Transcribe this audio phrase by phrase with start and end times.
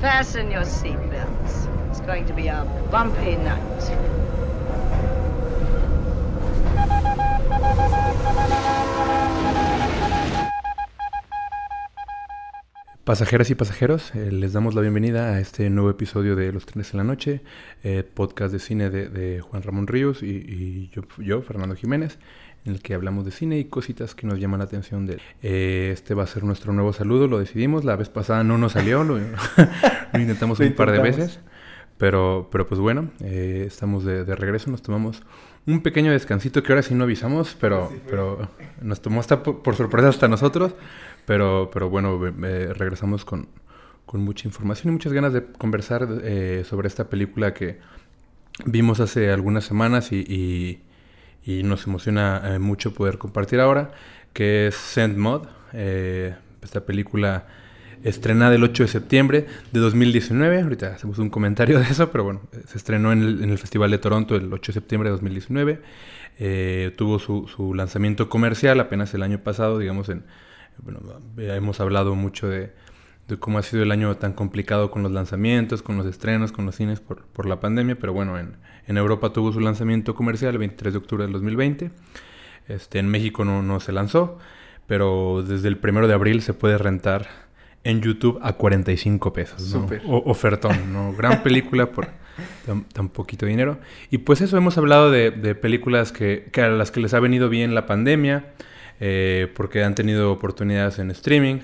[0.00, 1.66] Fasten your seatbelts.
[1.88, 3.62] It's going to be a bumpy night.
[13.04, 16.92] Pasajeras y pasajeros, eh, les damos la bienvenida a este nuevo episodio de Los Trenes
[16.92, 17.40] en la Noche,
[17.84, 22.18] eh, podcast de cine de, Juan Ramón Ríos y, y yo, yo, Fernando Jiménez,
[22.66, 25.20] en el que hablamos de cine y cositas que nos llaman la atención de él.
[25.42, 28.72] Eh, este va a ser nuestro nuevo saludo, lo decidimos, la vez pasada no nos
[28.72, 29.18] salió, lo,
[30.12, 31.40] lo intentamos Lo un par de veces,
[31.98, 35.22] pero, pero pues bueno, eh, estamos de, de regreso, nos tomamos
[35.66, 38.48] un pequeño descansito que ahora sí no avisamos, pero, pero
[38.82, 40.74] nos tomó hasta por, por sorpresa hasta nosotros,
[41.24, 43.48] pero, pero bueno, eh, regresamos con,
[44.04, 47.78] con mucha información y muchas ganas de conversar eh, sobre esta película que
[48.64, 50.82] vimos hace algunas semanas y, y-
[51.46, 53.92] y nos emociona eh, mucho poder compartir ahora,
[54.32, 57.46] que es Send Mod, eh, esta película
[58.02, 60.62] estrenada el 8 de septiembre de 2019.
[60.62, 63.98] Ahorita hacemos un comentario de eso, pero bueno, eh, se estrenó en el, Festival de
[63.98, 65.80] Toronto el 8 de septiembre de 2019.
[66.38, 70.24] Eh, tuvo su, su lanzamiento comercial apenas el año pasado, digamos, en,
[70.82, 71.00] bueno,
[71.36, 72.72] hemos hablado mucho de,
[73.28, 76.64] de cómo ha sido el año tan complicado con los lanzamientos, con los estrenos, con
[76.66, 80.52] los cines por, por la pandemia, pero bueno, en, en Europa tuvo su lanzamiento comercial
[80.52, 81.90] el 23 de octubre del 2020.
[82.68, 84.38] Este, en México no, no se lanzó,
[84.86, 87.26] pero desde el 1 de abril se puede rentar
[87.84, 89.62] en YouTube a 45 pesos.
[89.74, 89.86] ¿no?
[90.06, 91.12] O- ofertón, ¿no?
[91.12, 92.08] Gran película por
[92.64, 93.78] tan, tan poquito dinero.
[94.10, 97.20] Y pues eso, hemos hablado de, de películas que, que a las que les ha
[97.20, 98.52] venido bien la pandemia,
[99.00, 101.58] eh, porque han tenido oportunidades en streaming.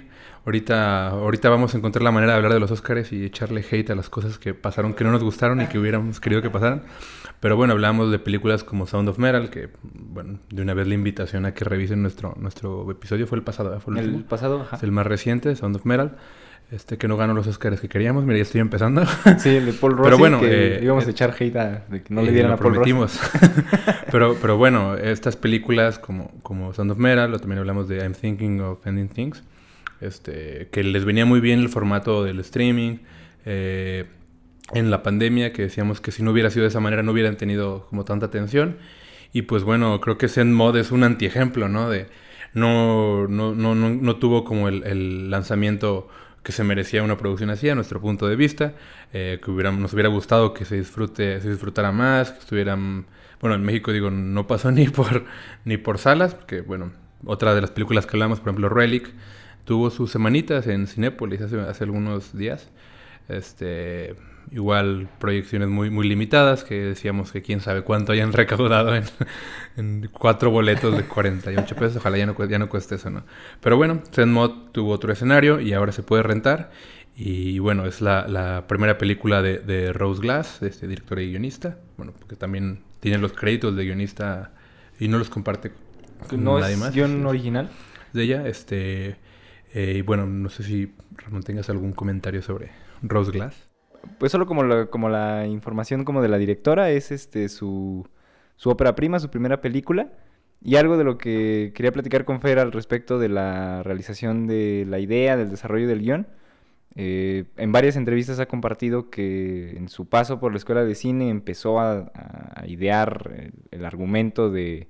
[0.45, 3.91] Ahorita, ahorita vamos a encontrar la manera de hablar de los Oscars y echarle hate
[3.91, 6.83] a las cosas que pasaron que no nos gustaron y que hubiéramos querido que pasaran.
[7.39, 10.95] Pero bueno, hablamos de películas como Sound of Metal, que, bueno, de una vez la
[10.95, 13.27] invitación a que revisen nuestro, nuestro episodio.
[13.29, 13.83] Fue el pasado, ¿verdad?
[13.85, 14.29] Fue el, El último.
[14.29, 14.77] pasado, ajá.
[14.77, 16.17] Es el más reciente, Sound of Metal.
[16.73, 18.25] Este que no ganó los Oscars que queríamos.
[18.25, 19.05] Mira, ya estoy empezando.
[19.39, 21.85] Sí, el de Paul Rossi, Pero bueno, que eh, íbamos eh, a echar hate a,
[21.89, 23.21] de que no Y le dieran lo a Paul prometimos.
[24.11, 28.15] pero, pero bueno, estas películas como, como Sound of Metal, o también hablamos de I'm
[28.15, 29.43] Thinking of Ending Things,
[30.03, 32.99] este, que les venía muy bien el formato del streaming.
[33.45, 34.07] eh,
[34.73, 37.37] en la pandemia, que decíamos que si no hubiera sido de esa manera no hubieran
[37.37, 38.79] tenido como tanta atención.
[39.33, 41.91] Y pues bueno, creo que Zen Mod es un antiejemplo, ¿no?
[41.91, 42.07] De
[42.55, 46.09] no, no, no, no, no tuvo como el, el lanzamiento
[46.43, 48.75] que se merecía una producción así, a nuestro punto de vista.
[49.13, 53.07] eh, que hubiera, nos hubiera gustado que se disfrute, se disfrutara más, que estuvieran.
[53.41, 55.25] Bueno, en México digo, no pasó ni por
[55.65, 56.93] ni por salas, porque bueno,
[57.25, 59.13] otra de las películas que hablamos, por ejemplo, Relic,
[59.65, 62.69] tuvo sus semanitas en Cinépolis hace, hace algunos días.
[63.29, 64.17] Este,
[64.51, 69.05] igual proyecciones muy, muy limitadas, que decíamos que quién sabe cuánto hayan recaudado en,
[69.77, 71.97] en cuatro boletos de 48 pesos.
[71.97, 73.25] Ojalá ya no, ya no cueste eso, ¿no?
[73.61, 76.71] Pero bueno, Zenmod tuvo otro escenario y ahora se puede rentar.
[77.15, 81.79] Y bueno, es la, la primera película de, de Rose Glass, este director y guionista.
[81.97, 84.53] Bueno, porque también tiene los créditos de guionista
[84.99, 85.73] y no los comparte
[86.29, 86.93] con No nadie es más.
[86.95, 87.71] guion original.
[88.13, 89.17] De ella, este...
[89.75, 92.71] eh, y bueno, no sé si Ramón tengas algún comentario sobre
[93.03, 93.69] Rose Glass.
[94.19, 98.07] Pues solo como la, como la información como de la directora, es este su,
[98.57, 100.13] su ópera prima, su primera película.
[100.65, 104.87] Y algo de lo que quería platicar con Fer al respecto de la realización de
[104.89, 106.29] la idea, del desarrollo del guion.
[106.95, 111.31] Eh, en varias entrevistas ha compartido que en su paso por la escuela de cine
[111.31, 112.13] empezó a,
[112.67, 114.89] idear el, el argumento de,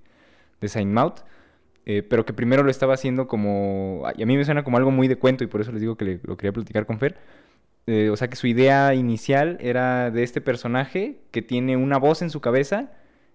[0.61, 1.15] de Saint Maud,
[1.87, 4.05] eh, pero que primero lo estaba haciendo como...
[4.17, 5.97] Y a mí me suena como algo muy de cuento y por eso les digo
[5.97, 7.17] que lo quería platicar con Fer.
[7.87, 12.23] Eh, o sea que su idea inicial era de este personaje que tiene una voz
[12.23, 12.93] en su cabeza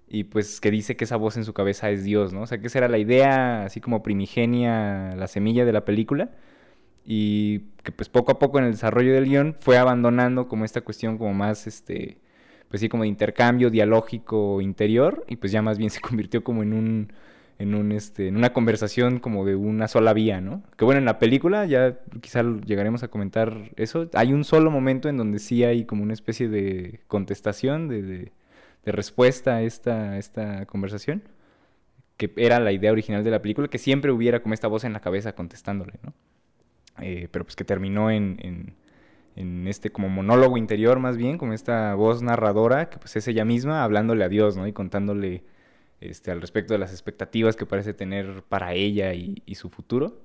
[0.08, 2.44] y pues que dice que esa voz en su cabeza es Dios, ¿no?
[2.44, 6.32] O sea que esa era la idea así como primigenia, la semilla de la película
[7.06, 10.82] y que pues poco a poco en el desarrollo del guion fue abandonando como esta
[10.82, 12.20] cuestión como más este
[12.70, 16.64] pues sí como de intercambio dialógico interior y pues ya más bien se convirtió como
[16.64, 17.14] en un
[17.60, 20.64] en un este en una conversación como de una sola vía, ¿no?
[20.78, 25.10] Que bueno, en la película ya quizá llegaremos a comentar eso, hay un solo momento
[25.10, 28.32] en donde sí hay como una especie de contestación de, de,
[28.86, 31.24] de respuesta a esta, esta conversación
[32.18, 34.94] que era la idea original de la película, que siempre hubiera como esta voz en
[34.94, 36.14] la cabeza contestándole, ¿no?
[37.00, 38.74] Eh, pero pues que terminó en, en,
[39.36, 43.46] en este como monólogo interior más bien, como esta voz narradora, que pues es ella
[43.46, 44.68] misma hablándole a Dios, ¿no?
[44.68, 45.44] Y contándole
[46.02, 50.22] este, al respecto de las expectativas que parece tener para ella y, su futuro.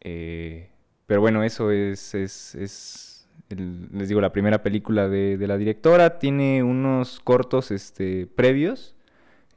[0.00, 0.68] Eh,
[1.06, 6.18] pero bueno, eso es, es, es les digo, la primera película de, de la directora.
[6.18, 8.94] Tiene unos cortos este, previos,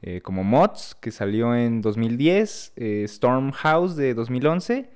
[0.02, 4.90] eh, como Mods, que salió en 2010, eh, Storm House de 2011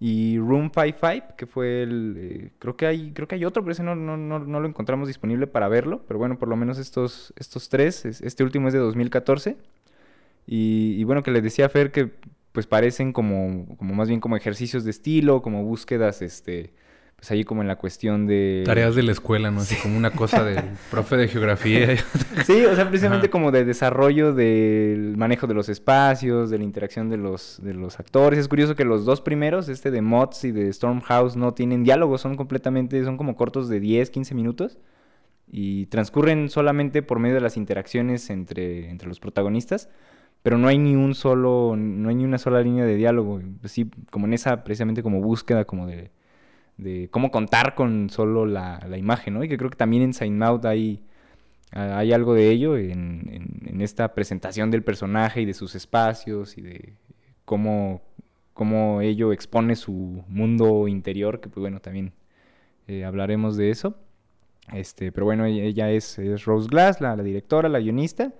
[0.00, 2.14] Y Room 55, que fue el...
[2.18, 4.68] eh, creo, que hay, creo que hay otro, pero ese no, no, no, no lo
[4.68, 6.02] encontramos disponible para verlo.
[6.06, 8.04] Pero bueno, por lo menos estos, estos tres.
[8.04, 9.56] es- Este último es de 2014.
[10.46, 12.10] Y, y bueno, que les decía a Fer que
[12.52, 16.72] pues parecen como, como más bien como ejercicios de estilo, como búsquedas, este,
[17.16, 18.62] pues ahí como en la cuestión de...
[18.64, 19.60] Tareas de la escuela, ¿no?
[19.60, 21.96] Así como una cosa del profe de geografía.
[22.44, 23.32] Sí, o sea, precisamente Ajá.
[23.32, 27.98] como de desarrollo del manejo de los espacios, de la interacción de los, de los
[27.98, 28.38] actores.
[28.38, 32.20] Es curioso que los dos primeros, este de Mods y de Stormhouse, no tienen diálogos,
[32.20, 34.78] son completamente, son como cortos de 10, 15 minutos
[35.50, 39.88] y transcurren solamente por medio de las interacciones entre, entre los protagonistas,
[40.44, 43.42] pero no hay ni un solo, no hay ni una sola línea de diálogo.
[43.66, 46.12] Sí, como en esa precisamente como búsqueda como de,
[46.78, 49.44] de cómo contar con solo la, la imagen, ¿no?
[49.44, 51.02] Y que creo que también en Sign Out hay,
[51.72, 53.30] hay algo de ello en,
[53.66, 56.94] en- esta presentación del personaje y de sus espacios y de
[57.44, 58.02] cómo,
[58.54, 62.12] cómo ello expone su mundo interior, que pues bueno, también
[62.88, 63.96] eh, hablaremos de eso.
[64.72, 68.34] Este, pero bueno, ella, es, es Rose Glass, la, la directora, la guionista.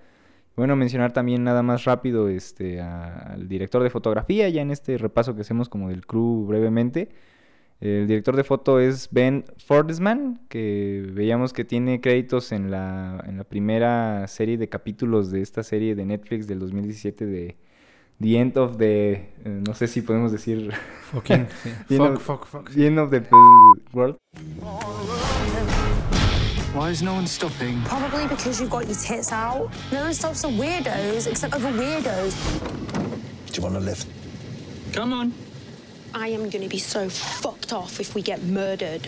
[0.55, 4.97] Bueno, mencionar también nada más rápido este, a- al director de fotografía, ya en este
[4.97, 7.09] repaso que hacemos como del crew brevemente.
[7.81, 13.37] El director de foto es Ben Fordesman, que veíamos que tiene créditos en la, en
[13.37, 17.57] la primera serie de capítulos de esta serie de Netflix del 2017 de
[18.21, 19.11] The End of the...
[19.11, 19.29] eh,
[19.67, 20.71] no sé si podemos decir...
[21.11, 21.47] Fucking,
[21.89, 22.71] Fuck, fuck, fuck.
[22.71, 23.21] The End of the
[23.91, 24.15] World.
[26.75, 27.81] Why is no one stopping?
[27.85, 29.71] Probably because you've got your tits out.
[29.93, 32.35] No one stops the weirdos except other weirdos.
[33.47, 34.07] Do you want to lift?
[34.93, 35.33] Come on.
[36.13, 39.07] I am going to be so fucked off if we get murdered.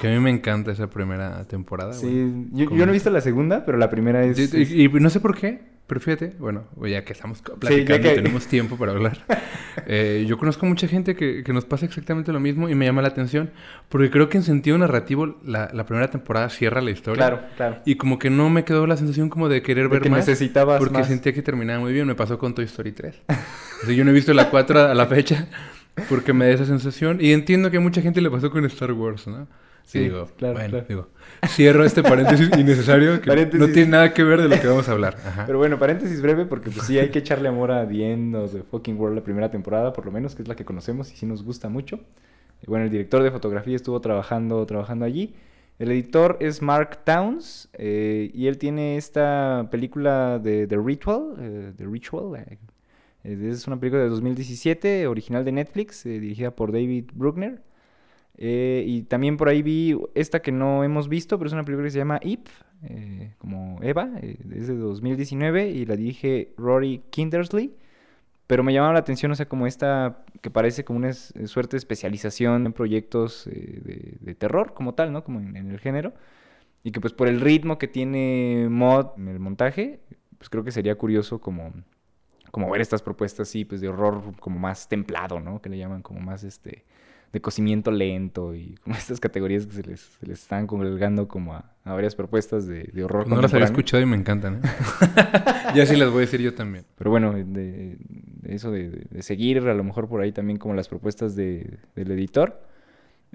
[0.00, 1.94] Que a mí me encanta esa primera temporada.
[1.94, 5.08] Sí, yo, yo no he visto la segunda, pero la primera es- Y, y no
[5.08, 8.92] sé por qué, pero fíjate, bueno, ya que estamos platicando que- y tenemos tiempo para
[8.92, 9.18] hablar.
[9.86, 13.02] eh, yo conozco mucha gente que, que nos pasa exactamente lo mismo y me llama
[13.02, 13.50] la atención,
[13.88, 17.16] porque creo que en sentido narrativo la, la primera temporada cierra la historia.
[17.26, 17.76] Claro, claro.
[17.84, 20.20] Y como que no me quedó la sensación como de querer De ver que más.
[20.26, 21.06] necesitabas Porque más.
[21.08, 22.06] sentía que terminaba muy bien.
[22.06, 23.22] Me pasó con Toy Story 3.
[23.82, 25.48] o sea, yo no he visto la 4 a la fecha
[26.08, 27.18] porque me da esa sensación.
[27.20, 29.46] Y entiendo que a mucha gente le pasó con Star Wars, ¿no?
[29.84, 30.86] Sí, digo, claro, bueno, claro.
[30.88, 31.08] digo,
[31.48, 33.60] cierro este paréntesis innecesario que Paréntesis.
[33.66, 35.16] no tiene nada que ver de lo que vamos a hablar.
[35.24, 35.44] Ajá.
[35.46, 38.52] Pero bueno, paréntesis breve, porque pues sí hay que echarle amor a The End of
[38.52, 41.16] the Fucking World la primera temporada, por lo menos, que es la que conocemos y
[41.16, 42.00] sí nos gusta mucho.
[42.62, 45.34] Y bueno, el director de fotografía estuvo trabajando, trabajando allí.
[45.78, 51.34] El editor es Mark Towns eh, y él tiene esta película de The Ritual.
[51.40, 52.36] eh, The Ritual.
[52.36, 52.58] eh,
[53.50, 57.60] es una película de 2017, original de Netflix, dirigida por David Bruckner.
[58.36, 61.86] Eh, y también por ahí vi esta que no hemos visto, pero es una película
[61.86, 62.48] que se llama Ip,
[62.82, 67.74] eh, como Eva, eh, es de 2019 y la dirige Rory Kindersley.
[68.46, 71.76] Pero me llamaba la atención, o sea, como esta que parece como una es- suerte
[71.76, 75.24] de especialización en proyectos eh, de, de terror como tal, ¿no?
[75.24, 76.12] Como en, en el género.
[76.84, 80.00] Y que pues por el ritmo que tiene Mod en el montaje,
[80.38, 81.72] pues creo que sería curioso como,
[82.50, 85.60] como ver estas propuestas así, pues de horror como más templado, ¿no?
[85.62, 86.84] Que le llaman como más este
[87.34, 91.52] de cocimiento lento y como estas categorías que se les, se les están colgando como
[91.54, 94.54] a, a varias propuestas de, de horror no las había escuchado y me encantan.
[94.54, 94.60] ¿eh?
[95.74, 96.84] ya sí las voy a decir yo también.
[96.96, 97.98] Pero bueno, de, de
[98.54, 102.62] eso de, seguir a lo mejor por ahí también como las propuestas de- del editor.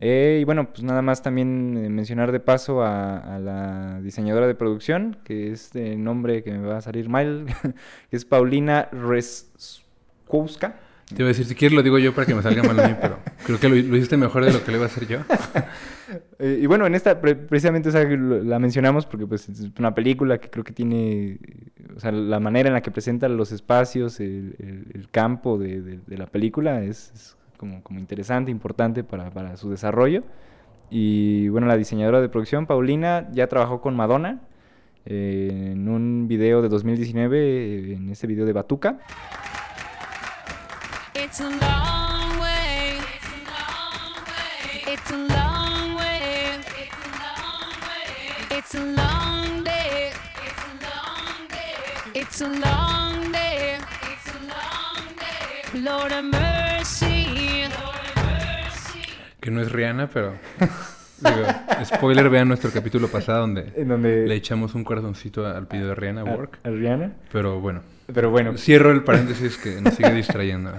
[0.01, 4.47] Eh, y bueno, pues nada más también eh, mencionar de paso a, a la diseñadora
[4.47, 7.47] de producción, que es de nombre que me va a salir mal,
[8.09, 10.75] que es Paulina Reskowska.
[11.09, 12.87] Te iba a decir, si quieres lo digo yo para que me salga mal a
[12.87, 15.07] mí, pero creo que lo, lo hiciste mejor de lo que le iba a hacer
[15.07, 15.19] yo.
[16.39, 19.69] Eh, y bueno, en esta pre- precisamente o sea, lo- la mencionamos porque pues es
[19.77, 21.37] una película que creo que tiene,
[21.95, 25.81] o sea, la manera en la que presenta los espacios, el, el- el campo de,
[25.83, 30.23] de- de la película es, es como, como interesante, importante para, para su desarrollo.
[30.89, 34.39] Y bueno, la diseñadora de producción, Paulina, ya trabajó con Madonna
[35.05, 38.97] eh, en un video de 2019, eh, en este video de Batuca.
[41.29, 42.98] It's a long way.
[44.88, 46.59] It's a long way.
[48.51, 50.12] It's a long day.
[52.15, 53.41] It's a long day.
[55.75, 57.27] Lord of mercy.
[59.39, 60.33] Que no es Rihanna, pero...
[61.21, 61.45] Digo,
[61.83, 64.25] spoiler, vean nuestro capítulo pasado donde En donde...
[64.25, 66.59] le echamos un corazoncito al video de Rihanna a- Work.
[66.63, 67.12] a Rihanna.
[67.31, 67.81] Pero bueno,
[68.13, 70.71] Pero bueno, cierro el paréntesis que nos sigue distrayendo.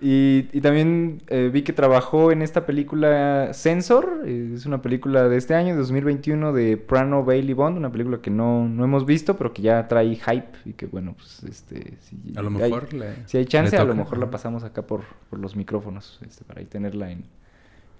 [0.00, 5.36] Y, y también eh, vi que trabajó en esta película Sensor, es una película de
[5.36, 9.52] este año, 2021, de Prano Bailey Bond, una película que no, no hemos visto, pero
[9.54, 11.94] que ya trae hype y que bueno, pues este...
[12.00, 15.02] Si, A lo hay- le- si hay chance, a lo mejor la pasamos acá por,
[15.30, 17.24] por los micrófonos, este, para ahí tenerla en,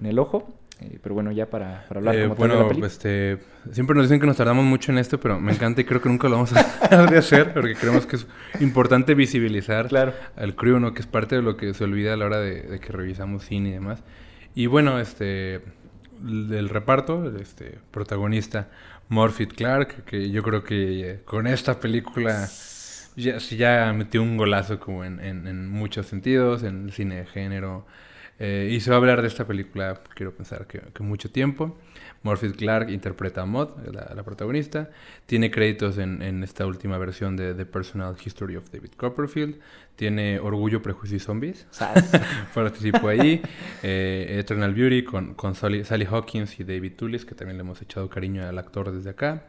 [0.00, 0.52] en el ojo.
[0.80, 2.86] Eh, pero bueno, ya para, para hablar Eh, como tal de la bueno, peli.
[2.86, 3.38] este,
[3.72, 6.08] siempre nos dicen que nos tardamos mucho en esto, pero me encanta y creo que
[6.08, 8.26] nunca lo vamos a dejar de hacer porque creemos que es
[8.60, 10.12] importante visibilizar Claro.
[10.36, 10.92] al crew, ¿no?
[10.92, 13.44] Que es parte de lo que se olvida a la hora de, de que revisamos
[13.44, 14.02] cine y demás.
[14.56, 15.60] Y bueno, este,
[16.20, 18.68] del reparto, este, protagonista
[19.08, 22.48] Morphy Clark, que yo creo que con esta película
[23.16, 27.26] ya, ya metió un golazo como en, en- en muchos sentidos, en el cine de
[27.26, 27.86] género.
[28.38, 31.76] Eh, y se va a hablar de esta película, quiero pensar que, que mucho tiempo.
[32.24, 34.90] Morphy Clark interpreta a Maud, la, la protagonista.
[35.26, 39.56] Tiene créditos en, en esta última versión de The Personal History of David Copperfield.
[39.94, 41.66] Tiene Orgullo, Prejuicio y Zombies.
[42.54, 43.42] Participó ahí.
[43.82, 47.82] Eh, Eternal Beauty con, con Sally, Sally Hawkins y David Tullis, que también le hemos
[47.82, 49.44] echado cariño al actor desde acá.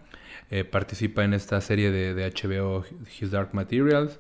[0.52, 2.86] Eh, participa en esta serie de, de HBO,
[3.20, 4.20] His Dark Materials.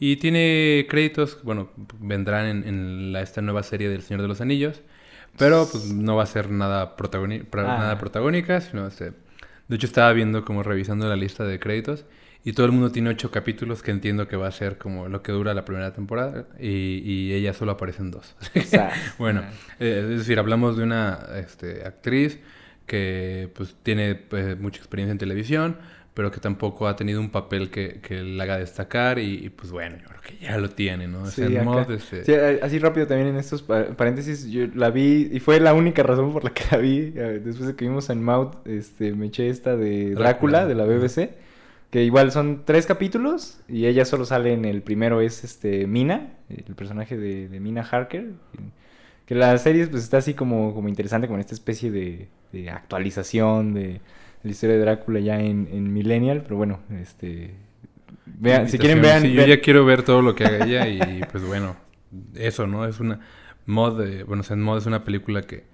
[0.00, 1.70] Y tiene créditos, bueno,
[2.00, 4.82] vendrán en, en la- esta nueva serie del Señor de los Anillos.
[5.38, 7.78] Pero pues no va a ser nada, protagoni- Ah.
[7.78, 9.12] nada protagónica, sino este...
[9.66, 12.04] De hecho estaba viendo como revisando la lista de créditos
[12.44, 15.22] y todo el mundo tiene ocho capítulos que entiendo que va a ser como lo
[15.22, 16.68] que dura la primera temporada y,
[17.02, 18.36] y ella solo aparece en dos.
[19.18, 19.42] Bueno,
[19.80, 22.40] eh, es decir, hablamos de una este, actriz
[22.86, 25.78] que pues tiene pues, mucha experiencia en televisión,
[26.14, 29.72] pero que tampoco ha tenido un papel que, que la haga destacar y, y, pues
[29.72, 31.24] bueno, yo creo que ya lo tiene, ¿no?
[31.24, 31.64] O sea, Sí, en acá.
[31.64, 35.40] mod, este, Sí, a- así rápido también en estos pa- paréntesis, yo la vi y
[35.40, 37.12] fue la única razón por la que la vi.
[37.16, 40.66] eh, Después de que vimos en Maud, este, me eché esta de Drácula, Drácula.
[40.66, 41.34] de la BBC,
[41.90, 46.34] que igual son tres capítulos y ella solo sale en el primero es este Mina,
[46.48, 48.32] el personaje de, de Mina Harker.
[49.26, 52.70] Que la serie pues está así como, como interesante, como en esta especie de, de
[52.70, 54.00] actualización de
[54.44, 57.54] la historia de Drácula ya en, en Millennial, pero bueno, este...
[58.26, 59.22] Vean, si quieren vean...
[59.22, 61.76] Sí, yo ya quiero ver todo lo que haga ella y pues bueno,
[62.34, 62.86] eso, ¿no?
[62.86, 63.20] Es una
[63.66, 65.64] mod, de- bueno, en mod es una película que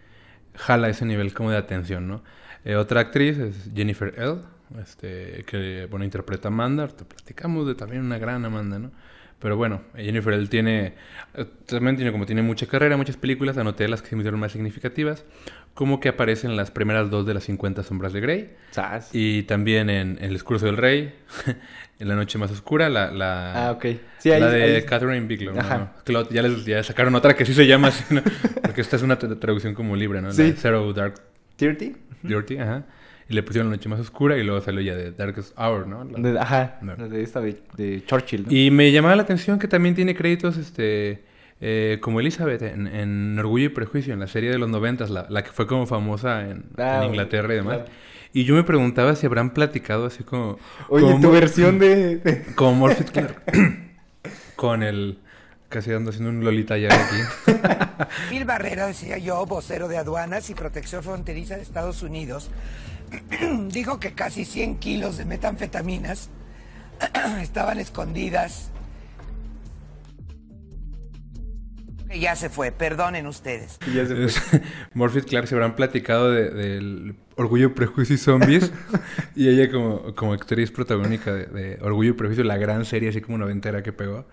[0.55, 2.23] jala ese nivel como de atención, ¿no?
[2.65, 4.37] Eh, otra actriz es Jennifer L.,
[4.81, 8.93] este, que, bueno, interpreta a Amanda, te platicamos de también una gran Amanda, ¿no?
[9.41, 10.47] Pero bueno, Jennifer L.
[10.49, 10.93] tiene,
[11.35, 14.39] eh, también tiene como tiene mucha carrera, muchas películas, anoté las que se me hicieron
[14.39, 15.25] más significativas,
[15.73, 19.09] como que aparecen las primeras dos de las 50 sombras de Grey, Sas.
[19.15, 21.15] y también en El discurso del rey,
[21.99, 23.79] en La noche más oscura, la, la, Ah.
[24.19, 25.55] Sí, ahí- la de ahí- Catherine Bigelow.
[25.55, 26.29] ¿no?
[26.31, 28.23] Ya les ya sacaron otra que sí se llama así, ¿no?
[28.63, 30.33] Porque esta es una tra- traducción como libre, ¿no?
[30.33, 30.51] Sí.
[30.51, 31.15] La Zero Dark
[31.57, 31.97] ¿Dirty?
[32.23, 32.85] Dirty, ajá.
[33.31, 36.05] Y le pusieron La noche más oscura y luego salió ya de Darkest Hour, ¿no?
[36.05, 36.97] La- De- ajá, No.
[36.97, 38.43] de esta de, de Churchill.
[38.47, 38.53] ¿no?
[38.53, 41.23] Y me llamaba la atención que también tiene créditos, este...
[41.63, 45.27] eh, como Elizabeth en, en Orgullo y Prejuicio, en la serie de los noventas, la,
[45.31, 47.77] la que fue como famosa en, Ah, en Inglaterra y demás.
[47.79, 47.91] claro.
[48.33, 50.59] Y yo me preguntaba si habrán platicado así como...
[50.89, 52.45] Oye, como tu versión de...
[52.57, 53.43] Como Morphy Clark.
[54.57, 55.19] con el...
[55.69, 57.57] Casi ando haciendo un Lolita ya aquí.
[58.29, 62.51] Phil Barrera, decía yo, vocero de aduanas y protección fronteriza de Estados Unidos,
[63.69, 66.31] dijo que casi 100 kilos de metanfetaminas
[67.41, 68.71] estaban escondidas.
[72.09, 73.79] Que ya se fue, perdonen ustedes.
[73.87, 74.25] y ya se fue.
[74.27, 74.43] Es-
[74.95, 78.73] Morphy Clark se habrán platicado de- del Orgullo, Prejuicio y Zombies.
[79.37, 83.21] y ella como, como actriz protagónica de, de Orgullo y Prejuicio, la gran serie así
[83.21, 84.27] como noventera que pegó.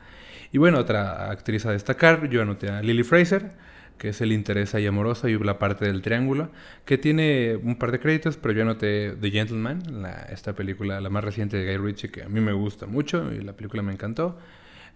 [0.52, 3.52] Y bueno, otra actriz a destacar, yo anoté a Lily Fraser,
[3.98, 6.50] que es el interés ahí amoroso y la parte del triángulo,
[6.86, 11.10] que tiene un par de créditos, pero yo anoté The Gentleman, la- esta película, la
[11.10, 13.94] más reciente de Guy Ritchie, que a mí me gusta mucho y la película me
[13.94, 14.38] encantó.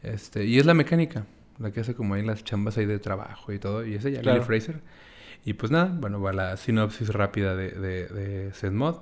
[0.04, 1.26] Este, y es la mecánica,
[1.60, 4.22] la que hace como ahí las chambas ahí de trabajo y todo, y es ella,
[4.22, 4.38] Claro.
[4.40, 4.82] Lily Fraser.
[5.46, 8.98] Y pues nada, bueno, va la sinopsis rápida de, de, de Seth Mod.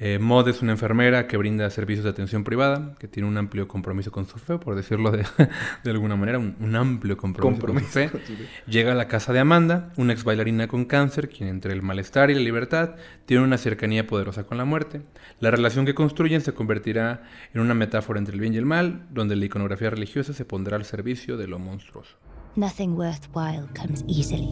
[0.00, 3.66] Eh, Mod es una enfermera que brinda servicios de atención privada, que tiene un amplio
[3.66, 5.24] compromiso con su fe, por decirlo de,
[5.84, 8.10] de alguna manera, un, un amplio compromiso, con su fe.
[8.10, 8.46] con su fe.
[8.68, 12.30] Llega a la casa de Amanda, una ex bailarina con cáncer, quien entre el malestar
[12.30, 12.94] y la libertad
[13.26, 15.02] tiene una cercanía poderosa con la muerte.
[15.40, 19.06] La relación que construyen se convertirá en una metáfora entre el bien y el mal,
[19.10, 22.16] donde la iconografía religiosa se pondrá al servicio de lo monstruoso.
[22.54, 24.48] Nothing worthwhile comes easily.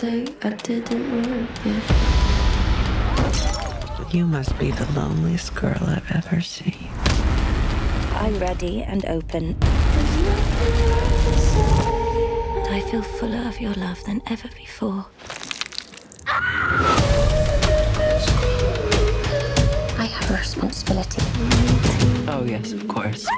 [0.00, 1.76] say I didn't want you.
[4.18, 6.88] You must be the loneliest girl I've ever seen.
[8.14, 9.58] I'm ready and open.
[12.70, 15.04] I feel fuller of your love than ever before.
[19.98, 21.22] I have a responsibility.
[22.26, 23.28] Oh, yes, of course.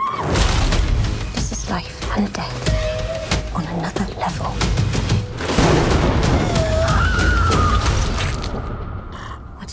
[1.34, 4.81] This is life and death on another level.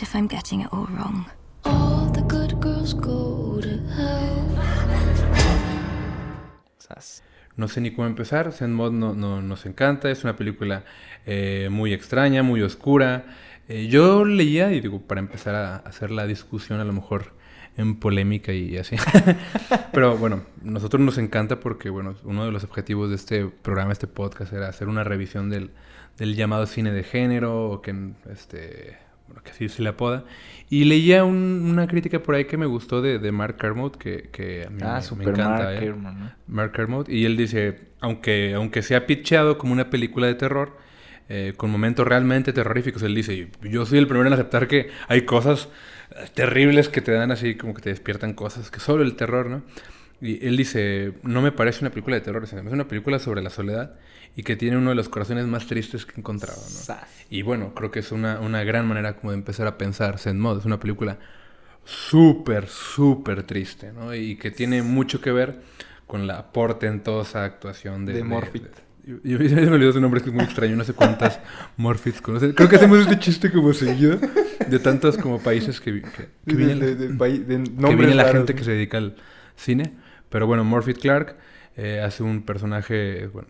[0.10, 1.25] If I'm getting it all wrong?
[1.66, 4.48] All the good girls go to hell.
[6.80, 7.22] Sas.
[7.56, 8.51] No sé ni cómo empezar.
[8.51, 10.10] Zen Mod no, no- nos encanta.
[10.10, 10.84] Es una película
[11.28, 13.25] eh, muy extraña, muy oscura.
[13.68, 17.34] Eh, yo leía, y digo, para empezar a hacer la discusión, a lo mejor
[17.78, 18.96] en polémica y así.
[19.94, 24.08] Pero bueno, nosotros nos encanta porque, bueno, uno de los objetivos de este programa, este
[24.08, 25.70] podcast, era hacer una revisión del,
[26.18, 28.98] del llamado cine de género, o que, este,
[29.29, 30.25] bueno, que así se le apoda.
[30.69, 34.29] Y leía un- una crítica por ahí que me gustó de, de Mark Kermode, que,
[34.31, 35.63] que a mí Ah, me, me super encanta.
[35.65, 35.79] Mark ¿eh?
[35.79, 36.31] Kermode, ¿no?
[36.48, 40.77] Mark Kermode, y él dice, aunque, aunque sea pitcheado como una película de terror,
[41.29, 45.21] eh, con momentos realmente terroríficos, él dice, yo soy el primero en aceptar que hay
[45.24, 45.69] cosas
[46.12, 49.48] eh, terribles que te dan así, como que te despiertan cosas, que solo el terror,
[49.48, 49.63] ¿no?
[50.21, 53.50] Y él dice, no me parece una película de terror, es una película sobre la
[53.50, 53.95] soledad
[54.36, 56.65] y que tiene uno de los corazones más tristes que he encontrado, ¿no?
[57.29, 60.39] Y bueno, creo que es una, una gran manera como de empezar a pensar Zen
[60.39, 60.59] Mod.
[60.59, 61.17] Es una película
[61.86, 64.13] súper, súper triste, ¿no?
[64.13, 65.62] Y que tiene mucho que ver
[66.07, 68.13] con la portentosa actuación de...
[68.13, 68.59] De Morphy.
[68.59, 68.69] de-
[69.05, 71.39] yo, yo- me olvidó su nombre, es que es muy extraño, no sé cuántas
[71.77, 72.51] Morphits conocen.
[72.53, 74.19] Creo que hacemos este chiste como seguido
[74.67, 77.13] de tantos como países que, que, que viene la- de, de- de
[77.57, 77.57] de
[77.89, 79.15] que viene gente que se dedica al
[79.55, 79.93] cine.
[80.29, 81.38] Pero bueno, Morphy Clark
[81.75, 83.48] eh, hace un personaje, bueno,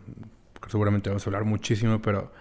[0.69, 2.31] seguramente vamos a hablar muchísimo, pero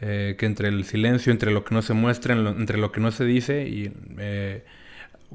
[0.00, 2.92] eh, que entre el silencio, entre lo que no se muestra, en lo- entre lo
[2.92, 4.64] que no se dice, y eh,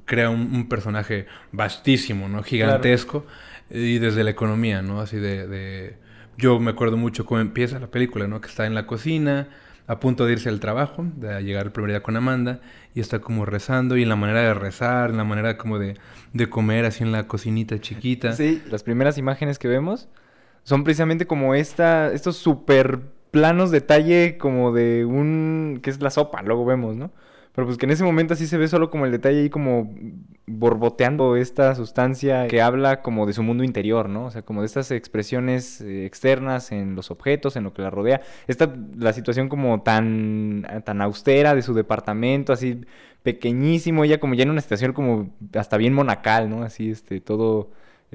[0.05, 2.43] crea un, un personaje vastísimo, ¿no?
[2.43, 3.25] Gigantesco.
[3.69, 4.99] Y desde la economía, ¿no?
[5.01, 5.97] Así de, de-
[6.37, 8.41] Yo me acuerdo mucho cómo empieza la película, ¿no?
[8.41, 9.47] Que está en la cocina,
[9.87, 12.61] a punto de irse al trabajo, de llegar el primer día con Amanda,
[12.95, 15.95] y está como rezando, y en la manera de rezar, en la manera como de,
[16.33, 18.33] de comer, así en la cocinita chiquita.
[18.33, 20.07] Sí, las primeras imágenes que vemos
[20.63, 23.01] son precisamente como esta, estos super
[23.31, 27.11] planos detalle como de un, que es la sopa, luego vemos, ¿no?
[27.53, 29.93] Pero pues que en ese momento así se ve solo como el detalle ahí como
[30.47, 34.25] borboteando esta sustancia que habla como de su mundo interior, ¿no?
[34.25, 37.91] O sea, como de estas expresiones eh, externas en los objetos, en lo que la
[37.91, 38.21] rodea.
[38.47, 42.81] Esta, la situación como tan, tan austera de su departamento, así
[43.21, 46.63] pequeñísimo, ella como ya en una situación como hasta bien monacal, ¿no?
[46.63, 47.69] Así, este, todo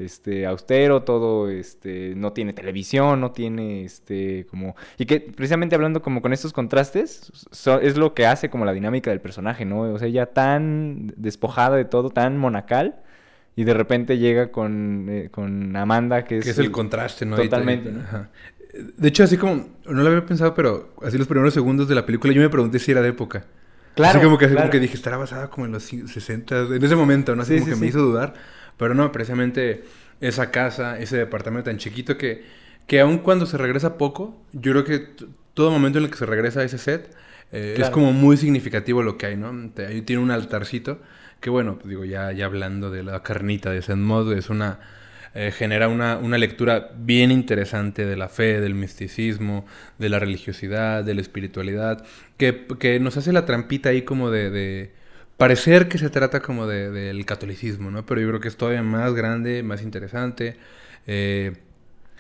[0.05, 6.03] este austero, todo este no tiene televisión, no tiene este como y que precisamente hablando
[6.03, 9.81] como con estos contrastes so- es lo que hace como la dinámica del personaje, ¿no?
[9.83, 12.97] O sea, ella tan despojada de todo, tan monacal
[13.57, 17.37] y de repente llega con, eh, con Amanda que es Que es el contraste, ¿no?
[17.37, 17.91] Totalmente.
[18.97, 22.05] De hecho, así como, no lo había pensado, pero así los primeros segundos de la
[22.07, 23.47] película, yo me pregunté si era de época.
[23.95, 24.71] Claro, Así como que, así como claro.
[24.71, 27.43] que dije, estará basada como en los 60, en ese momento, ¿no?
[27.43, 28.35] Así Sí, como sí, que me hizo dudar.
[28.79, 29.85] Pero no, precisamente
[30.21, 32.45] esa casa, ese departamento tan chiquito que,
[32.87, 35.01] que aun cuando se regresa poco, yo creo que
[35.55, 37.15] todo momento en el que se regresa a ese set
[37.53, 39.53] eh, es como muy significativo lo que hay, ¿no?
[39.75, 41.01] Te- Ahí tiene un altarcito
[41.41, 44.81] que, bueno, pues digo, ya, ya hablando de la carnita de Zen Mod, es una...
[45.35, 49.67] eh, genera una, una lectura bien interesante de la fe, del misticismo,
[49.99, 52.05] de la religiosidad, de la espiritualidad,
[52.37, 54.93] que, que nos hace la trampita ahí como de, de
[55.39, 58.05] parecer que se trata como de- del catolicismo, ¿no?
[58.05, 60.57] Pero yo creo que es todavía más grande, más interesante.
[61.07, 61.57] Eh,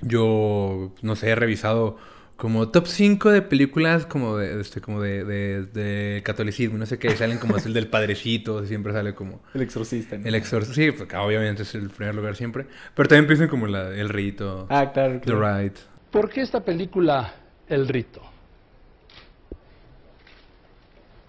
[0.00, 1.98] yo, no sé, he revisado
[2.36, 6.96] como top 5 de películas como de, este, como de, de- de catolicismo, no sé
[6.98, 9.40] qué, salen como el del padrecito, siempre sale como...
[9.54, 10.16] el exorcista.
[10.16, 10.24] ¿no?
[10.24, 12.66] El exorcista, sí, pues, obviamente es el primer lugar siempre.
[12.94, 15.58] Pero también piensan como la- el rito, Ah, claro, The claro.
[15.62, 15.80] Rite.
[16.12, 17.34] ¿Por qué esta película
[17.68, 18.22] El Rito?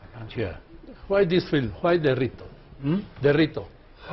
[0.03, 0.68] I can't hear.
[1.09, 1.71] Why this film?
[1.81, 2.45] Why The Rito?
[2.81, 2.99] Hmm?
[3.21, 3.67] The Rito.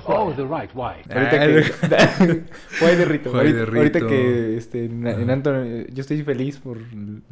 [0.07, 0.97] Oh, the right, why?
[1.09, 2.43] Ahorita que...
[2.69, 3.35] Fue de rito.
[3.35, 4.09] Ahorita, de ahorita rito.
[4.09, 6.77] que este, en, en Anton- yo estoy feliz por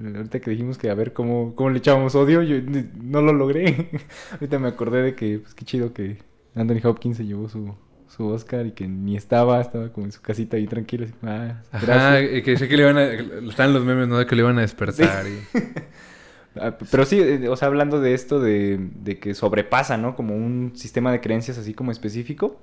[0.03, 2.57] ahorita que dijimos que a ver cómo, cómo le echábamos odio, yo
[3.03, 3.91] no lo logré.
[4.33, 6.17] ahorita me acordé de que pues qué chido que
[6.55, 7.75] Anthony Hopkins se llevó su,
[8.09, 11.05] su Oscar y que ni estaba, estaba como en su casita ahí tranquilo.
[11.05, 12.33] así, ah, Ajá, gracias.
[12.39, 13.05] y que sé que le iban a...
[13.51, 14.17] Están los memes, ¿no?
[14.17, 15.39] De que le iban a despertar y...
[16.57, 20.15] Ah, Pero sí, eh, o sea, hablando de esto de, de que sobrepasa, ¿no?
[20.17, 22.61] Como un sistema de creencias así como específico.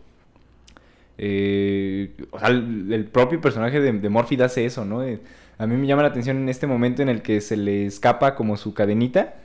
[1.18, 5.04] eh, o sea, el, propio personaje de, de Morphy hace eso, ¿no?
[5.04, 5.20] Eh,
[5.58, 8.36] a mí me llama la atención en este momento en el que se le escapa
[8.36, 9.36] como su cadenita.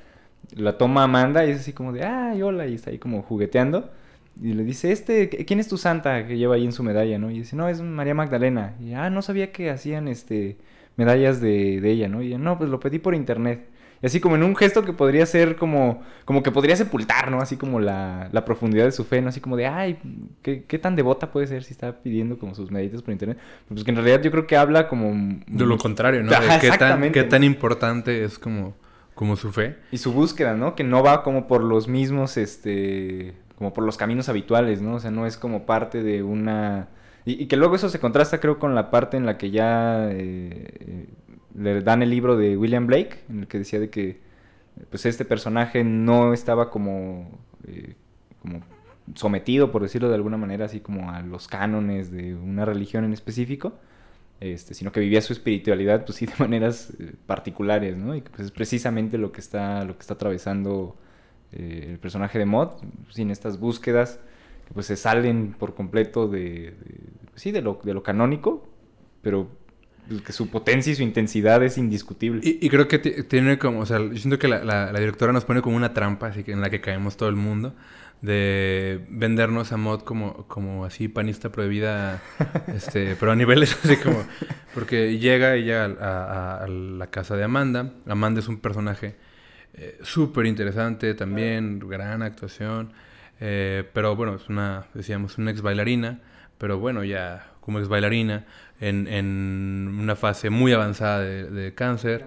[0.57, 3.91] La toma Amanda y es así como de, ay, hola, y está ahí como jugueteando.
[4.41, 7.31] Y le dice, este, ¿quién es tu santa que lleva ahí en su medalla, no?
[7.31, 8.75] Y dice, no, es María Magdalena.
[8.81, 10.59] Y, ah, no sabía que hacían, este,
[10.97, 12.23] medallas de, de ella, ¿no?
[12.23, 13.69] Y no, pues lo pedí por internet.
[14.03, 17.41] Y así como en un gesto que podría ser como, como que podría sepultar, ¿no?
[17.41, 19.31] Así como la, la profundidad de su fe, ¿no?
[19.31, 19.99] Así como de, ay,
[20.43, 23.39] ¿qué, ¿qué, tan devota puede ser si está pidiendo como sus meditas por internet?
[23.69, 25.41] Pues que en realidad yo creo que habla como...
[25.47, 26.33] De lo contrario, ¿no?
[26.33, 28.75] Ajá, de qué, tan, qué tan importante es como,
[29.15, 29.77] como su fe.
[29.91, 30.75] Y su búsqueda, ¿no?
[30.75, 34.97] Que no va como por los mismos, este, como por los caminos habituales, ¿no?
[34.97, 36.89] O sea, no es como parte de una...
[37.25, 40.09] Y, y que luego eso se contrasta, creo, con la parte en la que ya
[40.11, 41.07] eh,
[41.59, 44.21] le dan el libro de William Blake, en el que decía de que,
[44.90, 47.95] pues, este personaje no estaba como, eh,
[48.42, 48.61] como
[49.14, 53.12] sometido, por decirlo de alguna manera, así como a los cánones de una religión en
[53.12, 53.75] específico,
[54.40, 58.14] este, sino que vivía su espiritualidad, pues sí, de maneras eh, particulares, ¿no?
[58.14, 60.97] Y que, pues, es precisamente lo que está, lo que está atravesando
[61.53, 62.71] eh, el personaje de Mod,
[63.11, 64.21] sin estas búsquedas
[64.66, 67.01] que pues se salen por completo de, de-
[67.37, 68.69] sí, de lo, de lo canónico,
[69.23, 69.49] pero
[70.25, 72.40] que su potencia y su intensidad es indiscutible.
[72.45, 74.99] Y, y creo que ti- tiene como, o sea, yo siento que la, la- la
[75.01, 77.75] directora nos pone como una trampa, así que en la que caemos todo el mundo,
[78.23, 82.23] de vendernos a Mod como, como así panista prohibida,
[82.75, 84.25] este, pero a niveles así como,
[84.75, 89.16] porque llega ella a, a- a la casa de Amanda, Amanda es un personaje
[89.75, 92.92] eh, súper interesante también, gran actuación,
[93.40, 96.21] eh, pero bueno, es una, decíamos, una ex bailarina,
[96.59, 98.47] pero bueno, ya como ex bailarina,
[98.81, 102.27] en, en una fase muy avanzada de, de cáncer,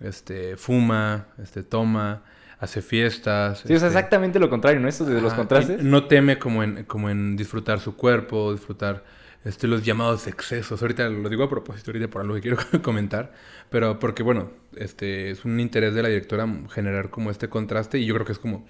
[0.00, 2.22] este, fuma, este, toma,
[2.58, 3.60] hace fiestas.
[3.60, 4.88] Sí, o sea, este, exactamente lo contrario, ¿no?
[4.88, 5.82] Esto de los contrastes.
[5.82, 9.04] No teme como en, como en disfrutar su cuerpo, disfrutar
[9.44, 10.80] este, los llamados excesos.
[10.82, 13.32] Ahorita lo digo a propósito, ahorita por algo que quiero comentar,
[13.70, 18.06] pero porque, bueno, este, es un interés de la directora generar como este contraste y
[18.06, 18.66] yo creo que es como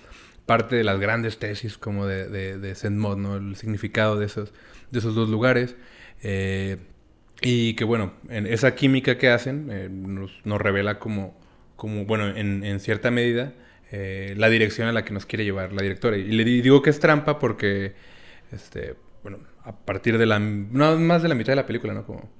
[0.46, 3.36] parte de las grandes tesis como de, de, de Maud, ¿no?
[3.36, 4.52] El significado de esos,
[4.90, 5.76] de esos dos lugares.
[6.22, 6.78] Eh,
[7.40, 11.38] y que bueno, en esa química que hacen eh, nos, revela como,
[11.76, 13.52] como, bueno, en, cierta medida,
[13.92, 16.16] eh, la dirección a la que nos quiere llevar la directora.
[16.16, 17.94] Y le di- digo que es trampa porque,
[18.52, 22.06] este, bueno, a partir de la, no, más de la mitad de la película, ¿no?
[22.06, 22.30] Como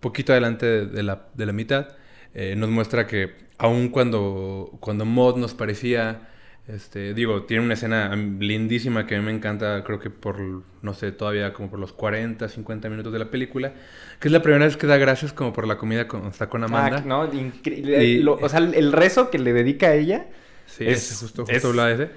[0.00, 1.88] poquito adelante de, de la, de la mitad,
[2.34, 6.28] eh, nos muestra que aun cuando, cuando Mod nos parecía,
[6.68, 10.40] este, digo, tiene una escena lindísima que a mí me encanta, creo que por,
[10.82, 13.72] no sé, todavía como por los 40, 50 minutos de la película,
[14.18, 16.64] que es la primera vez que da gracias como por la comida cuando está con
[16.64, 16.98] Amanda.
[16.98, 17.30] Ah, no.
[17.32, 20.26] Y- Lo- o sea, el rezo que le dedica a ella.
[20.66, 22.10] Sí, es- es, justo, es- justo de ese.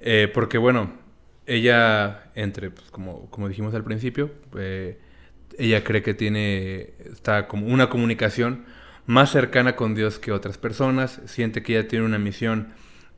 [0.00, 0.92] Eh, porque bueno,
[1.46, 4.98] ella, entre, pues, como, como dijimos al principio, eh,
[5.58, 8.64] ella cree que tiene, está como una comunicación
[9.06, 12.68] más cercana con Dios que otras personas, siente que ella tiene una misión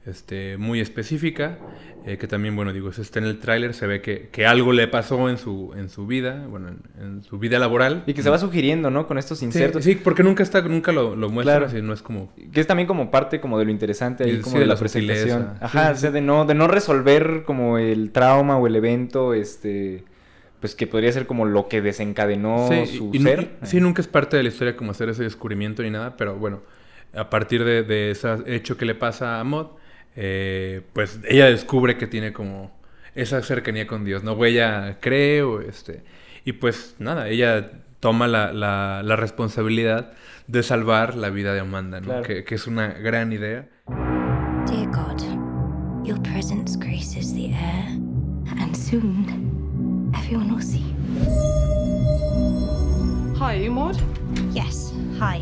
[0.09, 1.59] este, muy específica,
[2.07, 4.73] eh, que también, bueno, digo, eso está en el tráiler, se ve que, que algo
[4.73, 8.05] le pasó en su, en su vida, bueno, en, en su vida laboral.
[8.07, 9.07] Y que se va sugiriendo, ¿no?
[9.07, 9.85] Con estos insertos.
[9.85, 11.67] Sí, porque nunca está, nunca lo, lo muestran, Claro.
[11.71, 12.33] así, no es como...
[12.53, 14.75] Que es también como parte como de lo interesante ahí, Sí, como de de, la,
[14.75, 15.55] la presentación.
[15.61, 20.05] Ajá, o sea, de no, de no resolver como el trauma o el evento, este,
[20.61, 23.51] pues que podría ser como lo que desencadenó Sí, su y ser.
[23.63, 26.37] y- sí, nunca es parte de la historia como hacer ese descubrimiento ni nada, pero
[26.37, 26.63] bueno,
[27.15, 29.69] a partir de, de ese hecho que le pasa a Mod,
[30.21, 32.77] eh, pues ella descubre que tiene como
[33.15, 34.33] esa cercanía con Dios, ¿no?
[34.33, 36.03] O ella cree, o este,
[36.45, 40.13] y pues nada, ella toma la, la- la responsabilidad
[40.49, 42.07] de salvar la vida de Amanda, ¿no?
[42.07, 42.23] Claro.
[42.25, 43.69] Que, que es una gran idea.
[44.67, 45.23] Dear God,
[46.05, 47.87] your presence graces the air,
[48.61, 50.85] and soon everyone will see.
[53.39, 53.97] Hi, you Maud?
[54.53, 55.39] Yes, hi.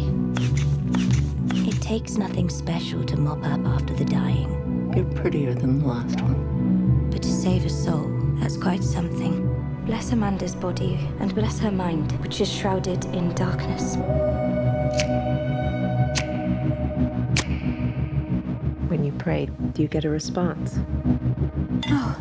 [1.67, 4.49] It takes nothing special to mop up after the dying.
[4.97, 7.11] You're prettier than the last one.
[7.11, 9.45] But to save a soul, that's quite something.
[9.85, 13.97] Bless Amanda's body and bless her mind, which is shrouded in darkness.
[18.89, 20.79] When you pray, do you get a response?
[21.89, 22.19] Oh,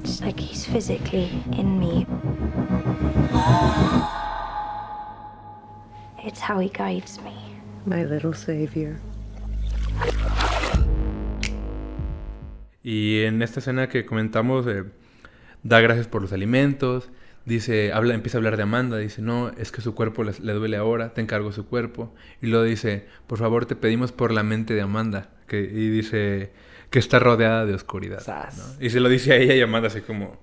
[0.00, 2.04] it's like he's physically in me.
[6.24, 7.36] It's how he guides me.
[7.86, 9.00] My little savior.
[12.82, 14.84] Y en esta escena que comentamos, eh,
[15.62, 17.10] da gracias por los alimentos,
[17.44, 20.52] dice, habla, empieza a hablar de Amanda, dice, no, es que su cuerpo le, le
[20.52, 22.12] duele ahora, te encargo su cuerpo.
[22.40, 25.30] Y luego dice, por favor, te pedimos por la mente de Amanda.
[25.46, 26.52] Que, y dice
[26.92, 28.22] que está rodeada de oscuridad.
[28.78, 30.38] Y se lo dice a ella y Amanda así como,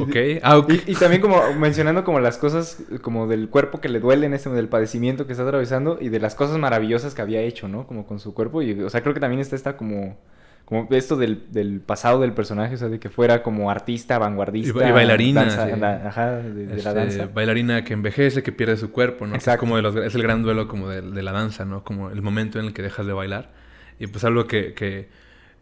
[0.00, 0.70] ok, ah, ok.
[0.86, 4.50] Y, y también como mencionando como las cosas como del cuerpo que le duelen, este,
[4.50, 7.86] del padecimiento que está atravesando y de las cosas maravillosas que había hecho, ¿no?
[7.86, 8.60] Como con su cuerpo.
[8.60, 10.18] Y, o sea, creo que también está esta como,
[10.66, 14.68] como esto del, del pasado del personaje, o sea, de que fuera como artista, vanguardista.
[14.68, 15.80] Y ba- y bailarina, danza- sí.
[15.80, 17.26] da- ajá, de, de la Este, danza.
[17.32, 19.32] Bailarina que envejece, que pierde su cuerpo, ¿no?
[19.32, 19.60] Que Es, Exacto.
[19.60, 21.82] como de los- es el gran duelo como de, de la danza, ¿no?
[21.84, 23.52] Como el momento en el que dejas de bailar.
[24.00, 25.08] Y pues algo que, que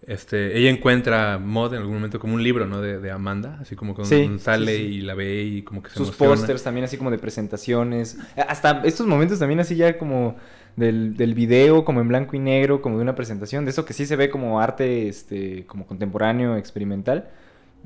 [0.06, 2.80] este, ella encuentra Mod en algún momento como un libro, ¿no?
[2.80, 4.92] De, de Amanda, así como Sí, sale sí, sí.
[4.96, 8.18] y la ve y como que se Sus pósters también así como de presentaciones.
[8.48, 10.36] Hasta estos momentos también así ya como
[10.76, 13.64] del, del video, como en blanco y negro, como de una presentación.
[13.64, 17.28] De eso que sí se ve como arte este, como contemporáneo, experimental.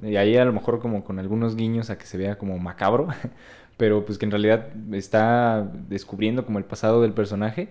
[0.02, 3.08] Y ahí a lo mejor como con algunos guiños a que se vea como macabro.
[3.76, 7.68] Pero pues que en realidad está descubriendo como el pasado del personaje.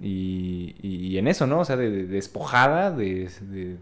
[0.00, 1.60] Y, y en eso, ¿no?
[1.60, 3.78] O sea, de, de- despojada de, de-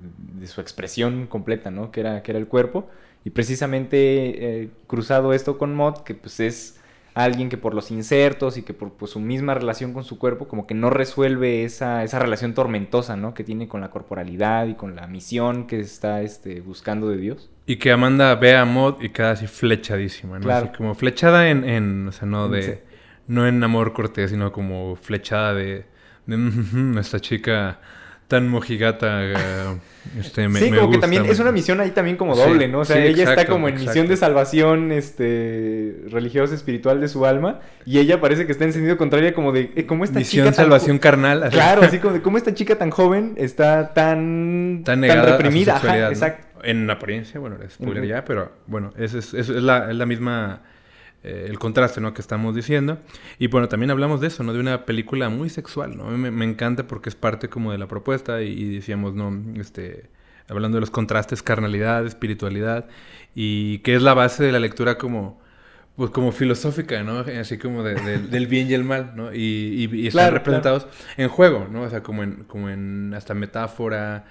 [0.46, 1.90] su expresión completa, ¿no?
[1.90, 2.88] Que era, que era el cuerpo.
[3.24, 6.78] Y precisamente eh, cruzado esto con Mod, que pues es
[7.14, 10.48] alguien que por los insertos y que por pues, su misma relación con su cuerpo,
[10.48, 13.34] como que no resuelve esa, esa relación tormentosa, ¿no?
[13.34, 17.50] Que tiene con la corporalidad y con la misión que está este, buscando de Dios.
[17.66, 20.44] Y que Amanda ve a Mod y queda así flechadísima, ¿no?
[20.44, 20.66] Claro.
[20.66, 22.82] Así como flechada en, en, o sea, no de,
[23.28, 25.86] no en amor cortés, sino como flechada de,
[26.26, 27.78] de "Mm, esta chica
[28.28, 29.34] tan mojigata, eh,
[30.18, 32.40] este, me, sí, me como que también me- es una misión ahí también como Sí,
[32.42, 32.80] doble, ¿no?
[32.80, 37.26] O sea, sí, ella está como en misión de salvación este, religiosa, espiritual de su
[37.26, 40.44] alma, y ella parece que está en sentido contrario, como de, eh, ¿cómo esta Misión
[40.46, 41.42] chica tan salvación carnal.
[41.42, 41.54] así.
[41.54, 45.30] Claro, así como de, ¿cómo esta chica tan joven está tan, tan negada a su
[45.32, 45.76] reprimida?
[45.76, 46.46] Ajá, exacto.
[46.62, 47.92] En apariencia, bueno, es Ujú.
[48.04, 50.62] ya, pero bueno, es, es- es la, es la misma,
[51.24, 52.14] eh, el contraste, ¿no?
[52.14, 52.98] Que estamos diciendo.
[53.38, 54.52] Y bueno, también hablamos de eso, ¿no?
[54.52, 56.04] De una película muy sexual, ¿no?
[56.10, 59.32] Me, me encanta porque es parte como de la propuesta y, y decíamos, ¿no?
[59.60, 60.10] Este,
[60.48, 62.86] hablando de los contrastes, carnalidad, espiritualidad,
[63.34, 65.42] y que es la base de la lectura como...
[65.96, 67.20] Pues como filosófica, ¿no?
[67.20, 69.32] Así como de- de- del bien y el mal, ¿no?
[69.32, 69.38] Y,
[69.92, 71.82] y- y están Claro, representados en juego, ¿no?
[71.82, 74.24] O sea, como en, como en hasta metáfora,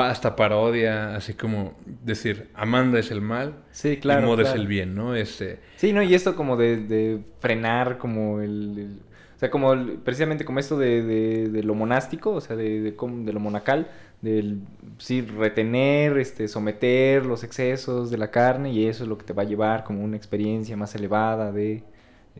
[0.00, 4.94] hasta parodia, así como decir, Amanda es el mal Sí, claro, y es el bien,
[4.94, 5.14] ¿no?
[5.14, 6.02] Este, Sí, ¿no?
[6.02, 8.98] Y esto como de, de frenar como el, el-
[9.36, 12.94] O sea, como el- precisamente como esto de, de- de lo monástico, o sea, de,
[13.32, 13.88] lo monacal,
[14.20, 14.60] del,
[14.98, 19.32] sí, retener, este, someter los excesos de la carne y eso es lo que te
[19.32, 21.84] va a llevar como una experiencia más elevada de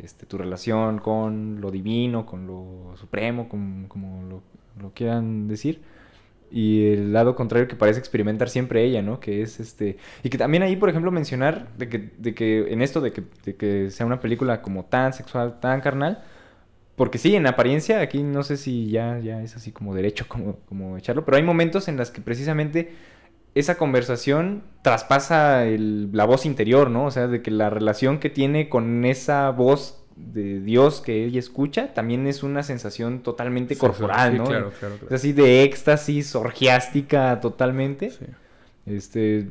[0.02, 4.42] este, tu relación con lo divino, con lo supremo, con- como lo,
[4.82, 5.80] lo quieran decir.
[6.50, 9.20] Y el lado contrario que parece experimentar siempre ella, ¿no?
[9.20, 9.98] Que es este...
[10.22, 13.22] Y que también ahí, por ejemplo, mencionar de que, de que en esto de que,
[13.44, 16.22] de que sea una película como tan sexual, tan carnal,
[16.96, 20.56] porque sí, en apariencia, aquí no sé si ya, ya es así como derecho como,
[20.66, 22.92] como echarlo, pero hay momentos en las que precisamente
[23.54, 27.06] esa conversación traspasa la voz interior, ¿no?
[27.06, 29.97] O sea, de que la relación que tiene con esa voz
[30.32, 34.44] de Dios que ella escucha también es una sensación totalmente Sí, corporal, sí, ¿no?
[34.44, 35.06] claro, claro, claro.
[35.08, 38.10] Es así de éxtasis, orgiástica totalmente.
[38.10, 38.26] sí.
[38.86, 39.46] Este,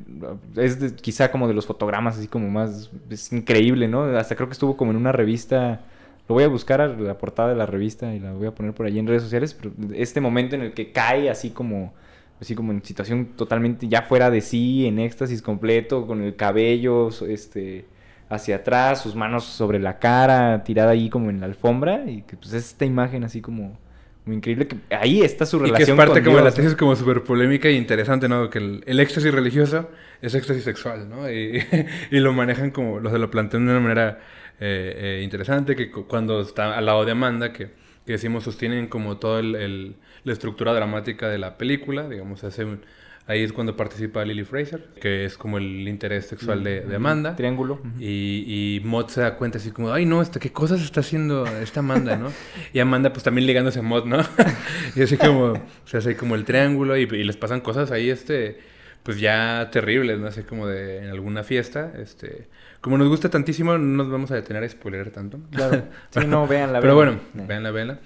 [0.55, 4.03] es de- quizá como de los fotogramas así como más, es increíble, ¿no?
[4.17, 5.81] Hasta creo que estuvo como en una revista,
[6.27, 8.73] lo voy a buscar a la portada de la revista y la voy a poner
[8.73, 11.93] por ahí en redes sociales, pero este momento en el que cae así como,
[12.41, 17.09] así como en situación totalmente ya fuera de sí, en éxtasis completo, con el cabello,
[17.27, 17.85] este,
[18.29, 22.37] hacia atrás, sus manos sobre la cara, tirada ahí como en la alfombra, y que
[22.37, 23.79] pues es esta imagen así como,
[24.25, 26.51] muy increíble, que ahí está su Y que es relación parte con como de la
[26.53, 28.49] tesis como súper polémica e interesante, ¿no?
[28.49, 29.89] Que el, el éxtasis religioso
[30.21, 31.29] es éxtasis sexual, ¿no?
[31.31, 31.63] Y,
[32.11, 34.19] y lo manejan como, los de lo plantean de una manera
[34.59, 37.71] eh, eh, interesante, que cu- cuando está al lado de Amanda, que,
[38.05, 42.81] que decimos sostienen como toda la estructura dramática de la película, digamos, hace un-
[43.27, 47.35] ahí es cuando participa Lily Fraser, que es como el interés sexual de, de Amanda.
[47.35, 47.81] Triángulo.
[47.99, 51.45] Y, y Mod se da cuenta así como, ay no, esta, ¿qué cosas está haciendo
[51.45, 52.31] esta Amanda, no?
[52.73, 54.17] Y Amanda pues también ligándose a Mod, ¿no?
[54.95, 55.53] y así como,
[55.85, 58.59] se hace como el triángulo y, y les pasan cosas ahí, este,
[59.03, 60.27] pues ya terribles, ¿no?
[60.27, 62.47] Así como de en alguna fiesta, este...
[62.79, 65.39] Como nos gusta tantísimo, no nos vamos a detener a spoiler tanto.
[65.51, 65.83] Claro.
[66.11, 67.19] Sí, no, véanla, Pero véanla.
[67.33, 67.47] bueno, Eh.
[67.47, 67.99] véanla, véanla.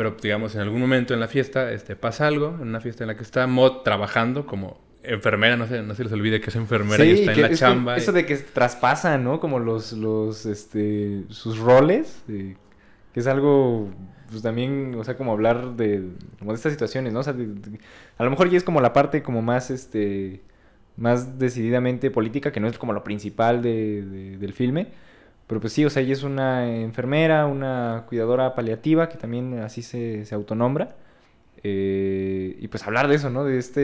[0.00, 3.08] Pero digamos, en algún momento en la fiesta este, pasa algo, en una fiesta en
[3.08, 6.56] la que está Mod trabajando como enfermera, no sé, no se les olvide que es
[6.56, 7.96] enfermera y está en la chamba.
[7.96, 9.40] y- Eso de que traspasan, ¿no?
[9.40, 12.56] Como los, los, este, sus roles, eh,
[13.12, 13.90] que es algo,
[14.30, 16.02] pues también, o sea, como hablar de,
[16.38, 17.20] como de estas situaciones, ¿no?
[17.20, 17.78] O sea, de- de-
[18.16, 20.40] a lo mejor ya es como la parte como más, este,
[20.96, 24.88] más decididamente política, que no es como lo principal de, de- del filme,
[25.50, 29.82] pero pues sí, o sea, ella es una enfermera, una cuidadora paliativa, que también así
[29.82, 30.96] se, se autonombra.
[31.62, 33.44] Eh, y pues hablar de eso, ¿no?
[33.44, 33.80] De este,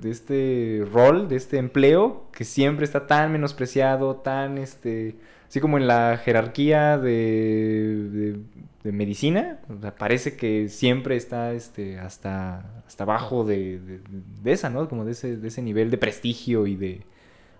[0.00, 5.16] de este rol, de este empleo que siempre está tan menospreciado, tan, este,
[5.48, 8.40] así como en la jerarquía de, de-
[8.84, 14.70] de medicina, o sea, parece que siempre está, este, hasta, hasta abajo de, de- esa,
[14.70, 14.88] ¿no?
[14.88, 17.00] Como de ese, de ese nivel de prestigio y de,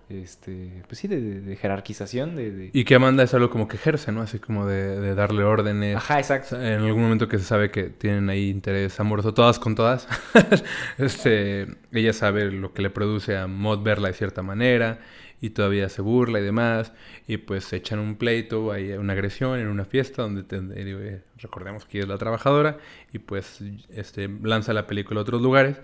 [0.09, 2.69] este, pues sí, de, de- de jerarquización, de...
[2.73, 4.21] Y que Amanda es algo como que ejerce, ¿no?
[4.21, 5.95] Así como de, darle órdenes.
[5.97, 6.61] Ajá, exacto.
[6.61, 10.07] En algún momento que se sabe que tienen ahí interés amoroso, todas con todas.
[10.97, 14.99] este, ella sabe lo que le produce a Maud verla de cierta manera
[15.39, 16.93] y todavía se burla y demás.
[17.27, 21.21] Y pues se echan un pleito, hay una agresión en una fiesta donde te- eh,
[21.37, 22.77] recordemos que ella es la trabajadora
[23.13, 25.77] y pues este, lanza la película a otros lugares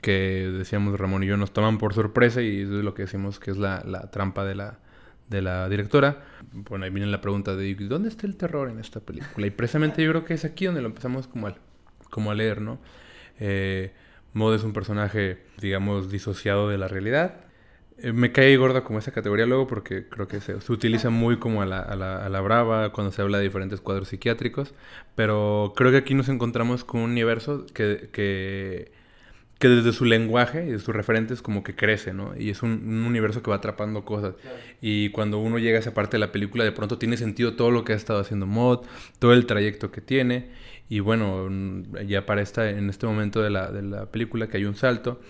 [0.00, 3.50] que decíamos Ramón y yo nos toman por sorpresa y es lo que decimos que
[3.50, 4.78] es la, la trampa de la,
[5.28, 6.24] de la directora.
[6.52, 9.46] Bueno, ahí viene la pregunta de ¿dónde está el terror en esta película?
[9.46, 11.56] Y precisamente yo creo que es aquí donde lo empezamos como a,
[12.10, 12.78] como a leer, ¿no?
[13.38, 13.92] Eh,
[14.32, 17.40] Maud es un personaje, digamos, disociado de la realidad.
[17.98, 21.38] Eh, me cae gorda como esa categoría luego porque creo que se, se utiliza muy
[21.38, 24.74] como a la, a, la, a la brava cuando se habla de diferentes cuadros psiquiátricos,
[25.16, 28.92] pero creo que aquí nos encontramos con un universo que, que,
[29.58, 32.32] que desde su lenguaje y de sus referentes como que crece, ¿no?
[32.38, 34.34] Y es un, un universo que va atrapando cosas.
[34.80, 37.70] Y cuando uno llega a esa parte de la película, de pronto tiene sentido todo
[37.72, 38.86] lo que ha estado haciendo Mod,
[39.18, 40.50] todo el trayecto que tiene.
[40.88, 44.58] Y bueno, mm, ya para esta, en este momento de la, de la película que
[44.58, 45.20] hay un salto,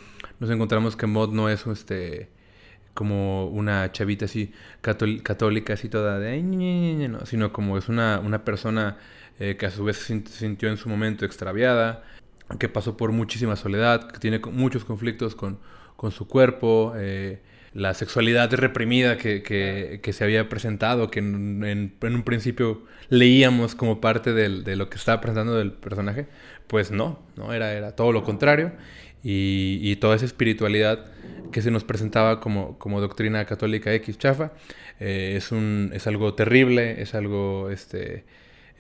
[0.40, 2.28] nos encontramos que Mod no es este
[2.94, 6.36] como una chavita así católica, así toda de...
[7.24, 8.98] Sino como es una, una persona
[9.38, 12.02] eh, que a su vez se sint- sintió en su momento extraviada,
[12.58, 15.58] que pasó por muchísima soledad, que tiene muchos conflictos con,
[15.96, 17.40] con su cuerpo, eh,
[17.74, 24.32] la sexualidad reprimida que, que- se había presentado, que en, un principio leíamos como parte
[24.32, 26.26] de lo que estaba presentando del personaje,
[26.66, 28.72] pues no, no era, era todo lo contrario.
[29.22, 31.06] Y, y toda esa espiritualidad
[31.52, 34.52] que se nos presentaba como, como doctrina católica X chafa,
[35.00, 38.24] eh, es, un, es algo terrible, es algo este,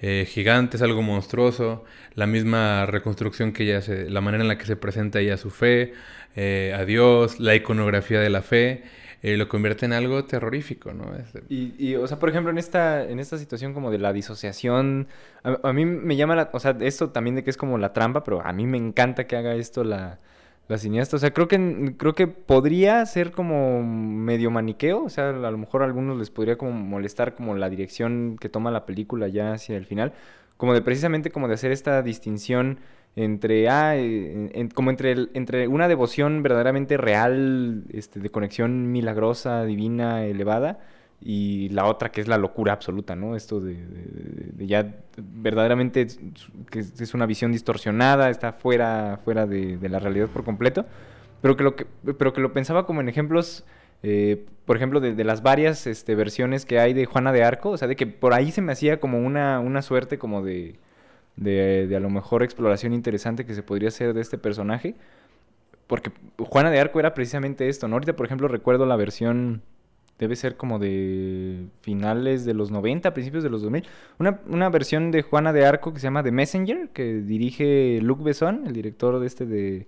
[0.00, 1.84] eh, gigante, es algo monstruoso.
[2.14, 5.50] La misma reconstrucción que ella hace, la manera en la que se presenta ella su
[5.50, 5.92] fe,
[6.36, 8.82] eh, a Dios, la iconografía de la fe,
[9.22, 11.12] eh, lo convierte en algo terrorífico, ¿no?
[11.48, 15.08] Y, y, o sea, por ejemplo, en esta, en esta situación como de la disociación,
[15.42, 17.92] a, a mí me llama la, o sea, esto también de que es como la
[17.92, 20.20] trampa, pero a mí me encanta que haga esto la,
[20.68, 21.16] la cineasta.
[21.16, 25.58] O sea, creo que, creo que podría ser como medio maniqueo, o sea, a lo
[25.58, 29.52] mejor a algunos les podría como molestar como la dirección que toma la película ya
[29.54, 30.12] hacia el final,
[30.56, 32.78] como de precisamente como de hacer esta distinción
[33.16, 40.24] entre ah, eh, como entre entre una devoción verdaderamente real este, de conexión milagrosa divina
[40.24, 40.78] elevada
[41.20, 46.06] y la otra que es la locura absoluta no esto de, de- ya verdaderamente
[46.70, 50.86] que es una visión distorsionada está fuera fuera de, la realidad por completo
[51.42, 53.64] pero que lo que pero que lo pensaba como en ejemplos
[54.02, 57.76] eh, por ejemplo, de, las varias este, versiones que hay de Juana de Arco, o
[57.76, 60.78] sea, de que por ahí se me hacía como una, una suerte como de,
[61.36, 64.94] de a lo mejor exploración interesante que se podría hacer de este personaje.
[65.86, 67.96] Porque Juana de Arco era precisamente esto, ¿no?
[67.96, 69.62] Ahorita, por ejemplo, recuerdo la versión,
[70.18, 73.84] debe ser como de finales de los 90, principios de los 2000.
[74.18, 78.22] Una, una versión de Juana de Arco que se llama The Messenger, que dirige Luc
[78.22, 79.86] Besson, el director de este de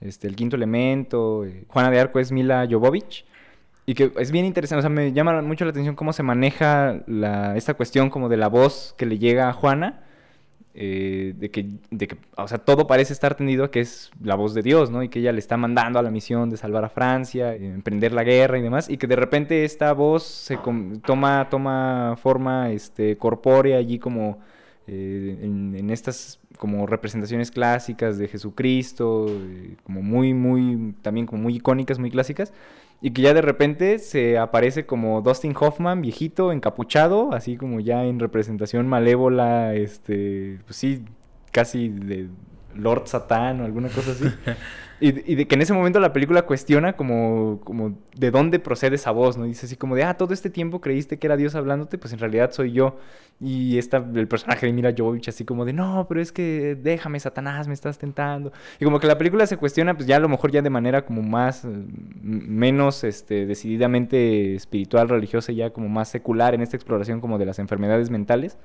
[0.00, 1.44] este, El Quinto Elemento.
[1.44, 3.24] eh, Juana de Arco es Mila Jovovich.
[3.86, 7.02] Y que es bien interesante, o sea, me llama mucho la atención cómo se maneja
[7.06, 10.04] la, esta cuestión como de la voz que le llega a Juana,
[10.72, 14.36] eh, de, que, de que, o sea, todo parece estar tendido a que es la
[14.36, 15.02] voz de Dios, ¿no?
[15.02, 18.12] Y que ella le está mandando a la misión de salvar a Francia, eh, emprender
[18.12, 20.58] la guerra y demás, y que de repente esta voz se
[21.04, 24.38] toma, toma forma este, corpórea allí como
[24.86, 29.26] eh, en, estas como representaciones clásicas de Jesucristo,
[29.82, 32.52] como muy, muy, también como muy icónicas, muy clásicas,
[33.02, 38.04] y que ya de repente se aparece como Dustin Hoffman, viejito, encapuchado, así como ya
[38.04, 41.04] en representación malévola, este, pues sí,
[41.50, 42.28] casi de
[42.74, 44.24] Lord Satán o alguna cosa así.
[45.02, 48.96] Y, y de que en ese momento la película cuestiona como, como de dónde procede
[48.96, 49.44] esa voz, ¿no?
[49.44, 52.18] Dice así como de, ah, todo este tiempo creíste que era Dios hablándote, pues en
[52.18, 52.98] realidad soy yo.
[53.40, 57.18] Y está el personaje de Mila Jovovich así como de, no, pero es que déjame,
[57.18, 58.52] Satanás, me estás tentando.
[58.78, 61.06] Y como que la película se cuestiona, pues ya a lo mejor ya de manera
[61.06, 61.68] como más, eh,
[62.20, 67.58] menos este, decididamente espiritual, religiosa, ya como más secular en esta exploración como de las
[67.58, 68.58] enfermedades mentales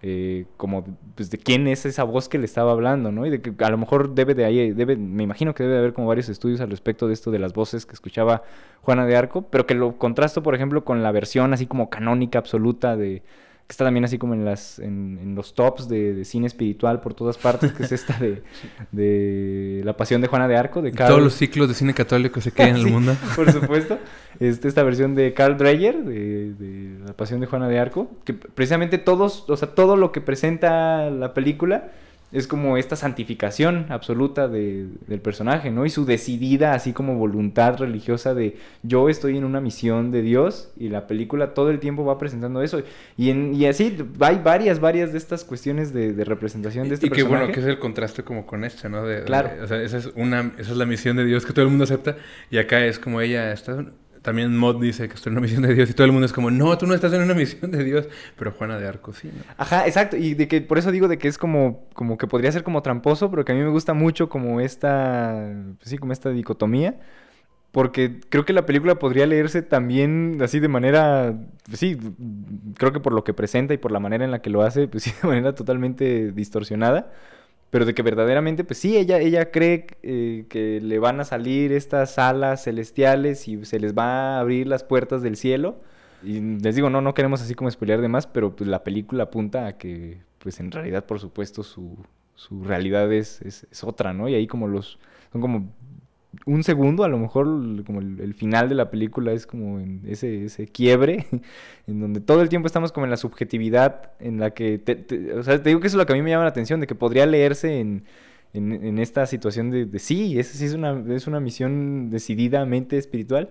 [0.00, 0.84] eh, como
[1.16, 3.26] pues, de quién es esa voz que le estaba hablando, ¿no?
[3.26, 5.78] Y de que a lo mejor debe de ahí, debe, me imagino que debe de
[5.80, 8.42] haber como varios estudios al respecto de esto de las voces que escuchaba
[8.82, 12.38] Juana de Arco, pero que lo contrasto, por ejemplo, con la versión así como canónica
[12.38, 13.22] absoluta de
[13.68, 17.00] que está también así como en las en, en los tops de, de cine espiritual
[17.02, 18.42] por todas partes, que es esta de,
[18.92, 22.40] de La Pasión de Juana de Arco, de Carl- Todos los ciclos de cine católico
[22.40, 23.14] se quedan en el Sí, mundo.
[23.36, 23.98] Por supuesto.
[24.40, 28.32] Este, esta versión de Carl Dreyer, de, de La Pasión de Juana de Arco, que
[28.34, 31.92] precisamente todos, o sea, todo lo que presenta la película
[32.30, 35.86] es como esta santificación absoluta de- del personaje, ¿no?
[35.86, 40.70] Y su decidida, así como voluntad religiosa de yo estoy en una misión de Dios
[40.76, 42.82] y la película todo el tiempo va presentando eso.
[43.16, 47.06] Y, en, y así hay varias, varias de estas cuestiones de, de representación de este
[47.06, 47.38] y que personaje.
[47.46, 49.04] bueno, que es el contraste como con este, ¿no?
[49.04, 49.50] De- Claro.
[49.62, 51.84] o sea, esa es, una, esa es la misión de Dios que todo el mundo
[51.84, 52.16] acepta.
[52.50, 53.84] Y acá es como ella está...
[54.28, 56.34] También Mod dice que está en una misión de Dios y todo el mundo es
[56.34, 58.10] como, no, tú no estás en una misión de Dios.
[58.36, 59.42] Pero Juana de Arco sí, ¿no?
[59.56, 60.18] Ajá, exacto.
[60.18, 62.82] Y de que por eso digo de que es como, como que podría ser como
[62.82, 67.00] tramposo, pero que a mí me gusta mucho como esta, pues sí, como esta dicotomía.
[67.72, 71.96] Porque creo que la película podría leerse también así de manera, pues sí,
[72.76, 74.88] creo que por lo que presenta y por la manera en la que lo hace,
[74.88, 77.12] pues sí, de manera totalmente distorsionada.
[77.70, 81.72] Pero de que verdaderamente, pues sí, ella, ella cree eh, que le van a salir
[81.72, 85.80] estas alas celestiales y se les va a abrir las puertas del cielo.
[86.22, 89.24] Y les digo, no, no queremos así como spoilear de más, pero pues la película
[89.24, 91.98] apunta a que, pues en realidad, por supuesto, su,
[92.34, 94.28] su realidad es, es, es otra, ¿no?
[94.28, 94.98] Y ahí como los,
[95.30, 95.70] son como
[96.46, 97.46] un segundo, a lo mejor
[97.84, 101.26] como el, final de la película es como en ese, ese quiebre,
[101.86, 105.42] en donde todo el tiempo estamos como en la subjetividad, en la que, te- o
[105.42, 106.86] sea, te digo que eso es lo que a mí me llama la atención, de
[106.86, 108.04] que podría leerse en,
[108.52, 113.50] en, esta situación de, sí, esa sí es una, es una misión decididamente espiritual,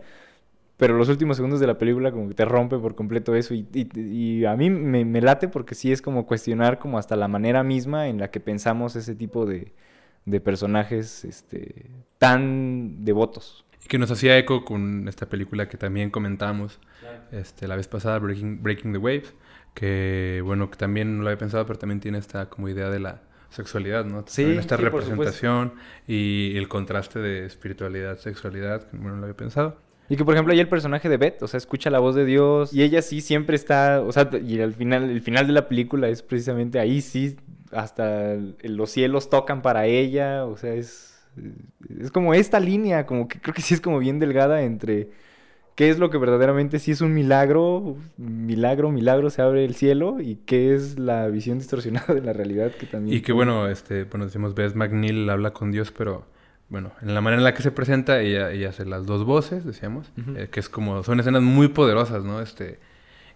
[0.77, 4.45] pero los últimos segundos de la película como que te rompe por completo eso y
[4.45, 8.07] a mí me, me late porque sí es como cuestionar como hasta la manera misma
[8.09, 9.73] en la que pensamos ese tipo de,
[10.27, 13.65] de personajes este, tan devotos.
[13.83, 16.79] Y que nos hacía eco con esta película que también comentamos
[17.31, 19.33] este, la vez pasada, Breaking, Breaking the Waves,
[19.73, 22.99] que bueno, que también no lo había pensado, pero también tiene esta como idea de
[22.99, 24.25] la sexualidad, ¿no?
[24.27, 25.73] Sí, También esta sí, representación
[26.05, 29.79] y el contraste de espiritualidad, sexualidad, que bueno, no lo había pensado.
[30.09, 32.25] Y que por ejemplo ahí el personaje de Beth, o sea, escucha la voz de
[32.25, 35.67] Dios y ella sí siempre está, o sea, y al final, el final de la
[35.67, 37.35] película es precisamente ahí sí,
[37.71, 41.19] hasta los cielos tocan para ella, o sea, es,
[41.99, 45.09] es como esta línea, como que creo que sí es como bien delgada entre
[45.75, 50.19] qué es lo que verdaderamente sí es un milagro, milagro, milagro, se abre el cielo
[50.19, 53.15] y qué es la visión distorsionada de la realidad que también...
[53.15, 56.25] Y que bueno, este, bueno, decimos, Beth McNeil habla con Dios, pero
[56.69, 59.65] bueno, en la manera en la que se presenta, ella, ella hace las dos voces,
[59.65, 62.41] decíamos, eh, que es como, son escenas muy poderosas, ¿no?
[62.41, 62.79] Este,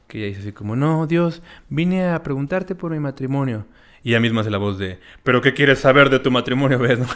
[0.08, 3.66] que ella dice así como, no, Dios, vine a preguntarte por mi matrimonio.
[4.04, 7.00] Y ella misma hace la voz de, ¿pero qué quieres saber de tu matrimonio, Beth?
[7.00, 7.08] ¿no?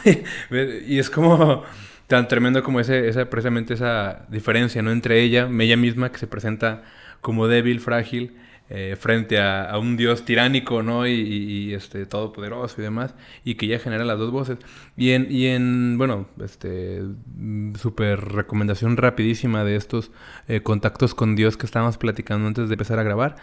[0.88, 1.63] y es como
[2.07, 4.91] tan tremendo como ese, esa, precisamente esa diferencia, ¿no?
[4.91, 6.84] Entre ella, ella misma, que se presenta
[7.20, 8.38] como débil, frágil,
[8.70, 11.07] eh, frente a, un dios tiránico, ¿no?
[11.07, 13.13] Y, y- y, este, todopoderoso y demás,
[13.43, 14.57] y que ya genera las dos voces.
[14.97, 17.01] Y en, y en bueno, este,
[17.36, 20.11] mm, súper recomendación rapidísima de estos
[20.47, 23.36] eh, contactos con Dios que estábamos platicando antes de empezar a grabar,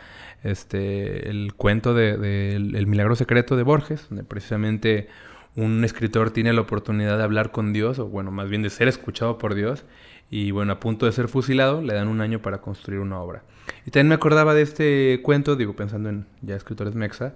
[0.42, 5.08] este, el cuento de, el milagro secreto de Borges, donde precisamente
[5.54, 8.88] un escritor tiene la oportunidad de hablar con Dios, o bueno, más bien de ser
[8.88, 9.84] escuchado por Dios,
[10.30, 13.44] y bueno, a punto de ser fusilado, le dan un año para construir una obra.
[13.86, 17.34] Y también me acordaba de este cuento, digo, pensando en ya escritores mexa,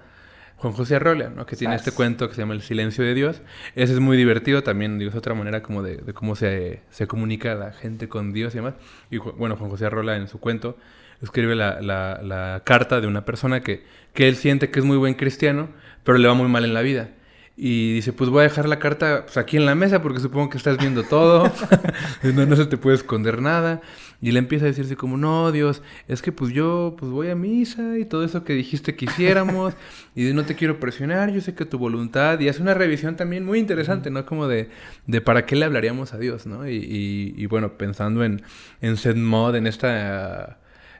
[0.58, 1.44] Juan José Arrola, ¿no?
[1.44, 3.42] Que tiene este cuento que se llama El silencio de Dios.
[3.74, 7.06] Ese es muy divertido también, digo, es otra manera como de, de cómo se, se
[7.06, 8.74] comunica la gente con Dios y demás.
[9.10, 10.78] Y bueno, Juan José Arrola en su cuento
[11.22, 14.96] escribe la, la- la carta de una persona que, que él siente que es muy
[14.96, 15.68] buen cristiano,
[16.04, 17.10] pero le va muy mal en la vida.
[17.58, 20.50] Y dice, pues voy a dejar la carta pues, aquí en la mesa porque supongo
[20.50, 21.50] que estás viendo todo.
[22.22, 23.80] no, no se te puede esconder nada.
[24.20, 27.34] Y le empieza a decirse como, no, Dios, es que pues yo pues voy a
[27.34, 29.74] misa y todo eso que dijiste que hiciéramos.
[30.14, 32.40] y no te quiero presionar, yo sé que tu voluntad.
[32.40, 34.24] Y hace una revisión también muy interesante, ¿no?
[34.26, 34.70] Como de,
[35.06, 36.68] de para qué le hablaríamos a Dios, ¿no?
[36.68, 38.42] Y, y- y, bueno, pensando en,
[38.80, 40.58] en Zen Mod, en esta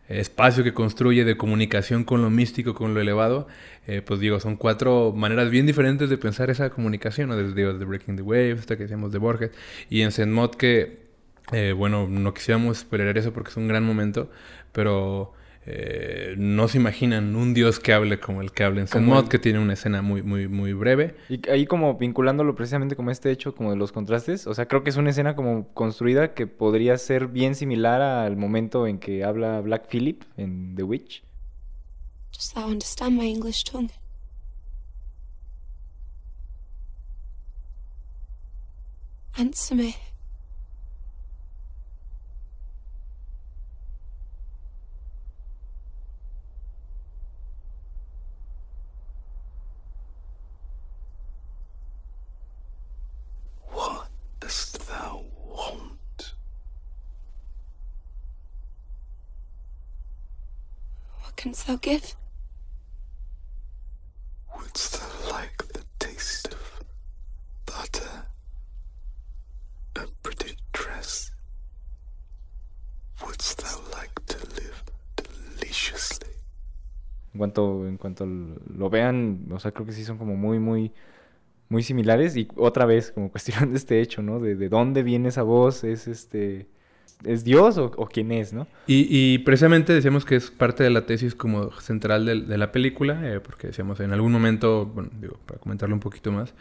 [0.08, 3.48] espacio que construye de comunicación con lo místico, con lo elevado,
[3.88, 7.36] eh, pues digo, son cuatro maneras bien diferentes de pensar esa comunicación, ¿no?
[7.36, 9.50] Desde digo, de Breaking the Waves, esta que decíamos de Borges,
[9.90, 11.05] y en Zenmod que,
[11.52, 14.30] eh, bueno, no quisiéramos spoilerar eso porque es un gran momento,
[14.72, 15.32] pero
[15.68, 19.28] eh, no se imaginan un dios que hable como el que habla en Zenmod, el-
[19.28, 21.16] que tiene una escena muy, muy, muy breve.
[21.28, 24.84] Y ahí como vinculándolo precisamente como este hecho como de los contrastes, o sea, creo
[24.84, 29.24] que es una escena como construida que podría ser bien similar al momento en que
[29.24, 31.22] habla Black Phillip en The Witch.
[32.54, 33.90] Thou understand my English tongue?
[39.38, 39.94] Answer me.
[61.46, 62.16] entrance they'll give.
[64.56, 66.84] Wouldst thou like the taste of
[67.66, 68.26] butter?
[69.96, 71.30] A pretty dress?
[73.22, 74.82] Wouldst thou like to live
[75.16, 76.34] deliciously?
[77.32, 80.92] En cuanto, en cuanto lo vean, o sea, creo que sí son como muy, muy,
[81.68, 82.36] muy similares.
[82.36, 84.40] Y otra vez, como cuestionando este hecho, ¿no?
[84.40, 86.68] De, de dónde viene esa voz, es este
[87.24, 88.66] ¿Es Dios o, quién es, no?
[88.86, 93.40] Y, precisamente decíamos que es parte de la tesis como central de, la película, eh,
[93.40, 96.52] porque decíamos en algún momento, digo, para comentarlo un poquito más,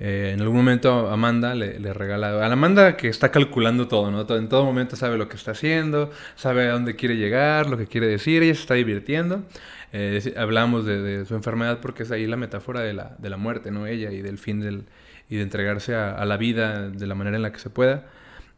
[0.00, 4.26] eh, en algún momento Amanda le, le, regala a Amanda que está calculando todo, ¿no?
[4.36, 7.86] En todo momento sabe lo que está haciendo, sabe a dónde quiere llegar, lo que
[7.86, 9.44] quiere decir, ella se está divirtiendo.
[9.92, 13.70] Eh, hablamos de, su enfermedad porque es ahí la metáfora de la, de la muerte,
[13.70, 13.86] ¿no?
[13.86, 14.86] Ella y del fin del,
[15.28, 18.06] y de entregarse a, la vida de la manera en la que se pueda.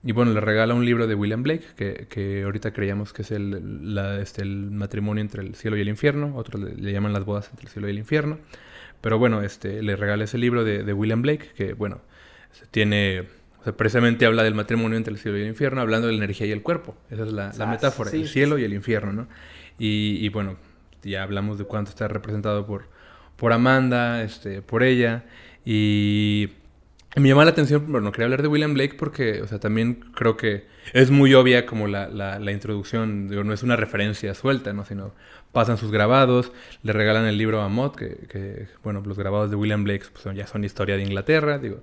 [0.06, 3.32] Y bueno, le regala un libro de William Blake, que, que ahorita creíamos que es
[3.32, 7.12] el, la, este, el matrimonio entre el cielo y el infierno, otros le, le llaman
[7.12, 8.38] las bodas entre el cielo y el infierno.
[9.00, 12.02] Pero bueno, este, le regala ese libro de, de William Blake, que bueno,
[12.70, 13.24] tiene,
[13.60, 16.18] o sea, precisamente habla del matrimonio entre el cielo y el infierno, hablando de la
[16.18, 16.96] energía y el cuerpo.
[17.10, 18.62] Esa es la, la metáfora, sí, el cielo sí.
[18.62, 19.28] y el infierno, ¿no?
[19.76, 20.56] Y, y, bueno,
[21.02, 22.88] ya hablamos de cuánto está representado por,
[23.34, 25.24] por Amanda, este, por ella,
[25.64, 26.50] y
[27.20, 30.36] me llama la atención, bueno, quería hablar de William Blake porque, o sea, también creo
[30.36, 34.84] que es muy obvia como la, la, introducción, digo, no es una referencia suelta, ¿no?
[34.84, 35.14] Sino
[35.52, 36.52] pasan sus grabados,
[36.82, 40.36] le regalan el libro a Mott, que, que bueno, los grabados de William Blake pues,
[40.36, 41.82] ya son historia de Inglaterra, digo,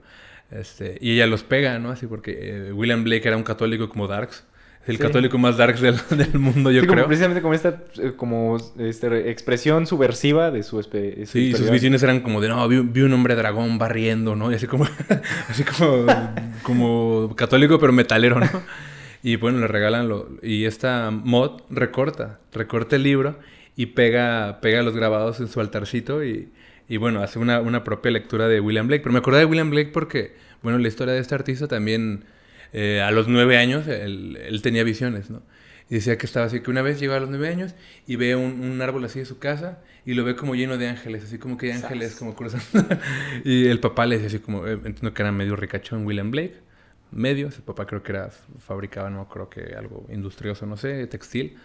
[0.52, 1.90] este, y ella los pega, ¿no?
[1.90, 4.46] Así porque eh, William Blake era un católico como Darks,
[4.86, 5.02] el Sí.
[5.02, 7.08] católico más darks del, del mundo, yo Sí, como creo.
[7.08, 11.26] precisamente como esta eh, como este, expresión subversiva de su especie.
[11.26, 14.52] Sí, sus visiones eran como de, no, vi, vi, un hombre dragón barriendo, ¿no?
[14.52, 14.86] Y así como,
[15.50, 16.06] así como,
[16.64, 18.48] como católico pero metalero, ¿no?
[19.26, 20.28] Y bueno, le regalan lo...
[20.42, 23.40] Y esta mod recorta, recorta el libro
[23.78, 26.50] y pega, pega los grabados en su altarcito y,
[26.90, 29.02] y bueno, hace una, una propia lectura de William Blake.
[29.02, 32.26] Pero me acordé de William Blake porque, bueno, la historia de este artista también,
[32.74, 35.42] eh, a los nueve años, él, él tenía visiones, ¿no?
[35.90, 37.76] Y decía que estaba así, que una vez llegó a los nueve años
[38.08, 40.88] y ve un, un, árbol así de su casa y lo ve como lleno de
[40.88, 42.88] ángeles, así como que hay ángeles como cruzando.
[43.44, 46.56] y el papá le decía así como, eh, entiendo que era medio ricachón William Blake,
[47.12, 51.58] medio, el papá creo que era, fabricaba, no creo que algo industrioso, no sé, textil.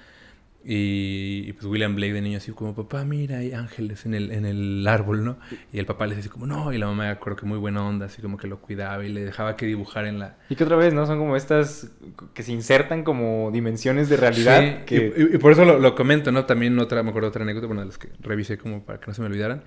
[0.64, 4.32] Y, y, pues William Blake de niño así como, papá, mira, hay ángeles en el,
[4.32, 5.38] en el árbol, ¿no?
[5.72, 7.86] Y el papá le decía así como, no, y la mamá creo que muy buena
[7.86, 10.36] onda, así como que lo cuidaba y le dejaba que dibujara en la...
[10.50, 11.06] Y que otra vez, ¿no?
[11.06, 11.90] Son como estas
[12.34, 14.60] que se insertan como dimensiones de realidad.
[14.60, 15.14] Sí, que...
[15.16, 16.44] y, y, por eso lo, lo, comento, ¿no?
[16.44, 19.14] También otra, me acuerdo otra anécdota, bueno, de las que revisé como para que no
[19.14, 19.62] se me olvidaran.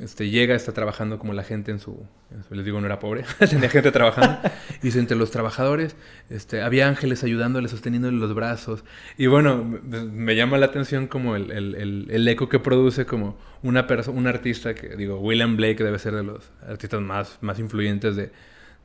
[0.00, 2.06] Este, llega, está trabajando como la gente en su,
[2.50, 4.40] les digo, no era pobre, tenía gente trabajando,
[4.80, 5.96] y dice, entre los trabajadores,
[6.30, 8.84] este, había ángeles ayudándole, sosteniéndole los brazos,
[9.18, 13.04] y bueno, me, me llama la atención como el, el, el, el eco que produce
[13.04, 17.36] como una persona, un artista que, digo, William Blake debe ser de los artistas más,
[17.42, 18.32] más influyentes de,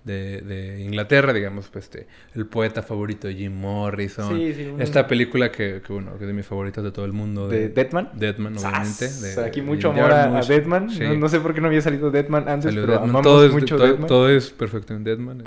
[0.07, 4.35] de, de, Inglaterra, digamos, pues este, el poeta favorito de Jim Morrison.
[4.35, 7.13] Sí, sí, Esta película que, que, bueno, que es de mis favoritas de todo el
[7.13, 7.47] mundo.
[7.47, 8.09] ¿De, de Deadman?
[8.13, 9.07] Deadman, obviamente.
[9.07, 10.89] De, o sea, aquí mucho amor a, a, Deadman.
[10.89, 11.03] Sí.
[11.03, 13.09] No, no, sé por qué no había salido Deadman antes, Salió pero Deadman.
[13.09, 14.07] amamos todo es, mucho todo, Deadman.
[14.07, 15.43] Todo es perfecto en Deadman.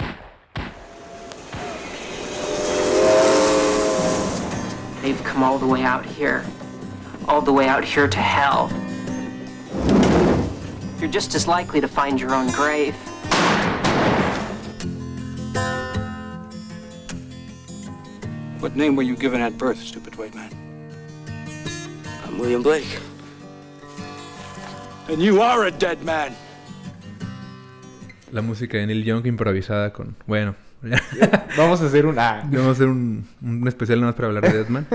[5.02, 6.44] They've come all the way out here.
[7.26, 8.70] All the way out here to hell.
[11.00, 12.94] You're just as likely to find your own grave.
[18.60, 20.50] What name were you given at birth, stupid white man?
[22.26, 22.84] I'm William Blake.
[25.08, 26.36] And you are a dead man.
[28.30, 30.14] La música de Neil Young improvisada con.
[30.26, 30.56] Bueno.
[31.56, 32.18] Vamos a hacer un.
[32.18, 32.42] Ah.
[32.50, 34.86] Vamos a hacer un, un especial nada más para hablar de Deadman.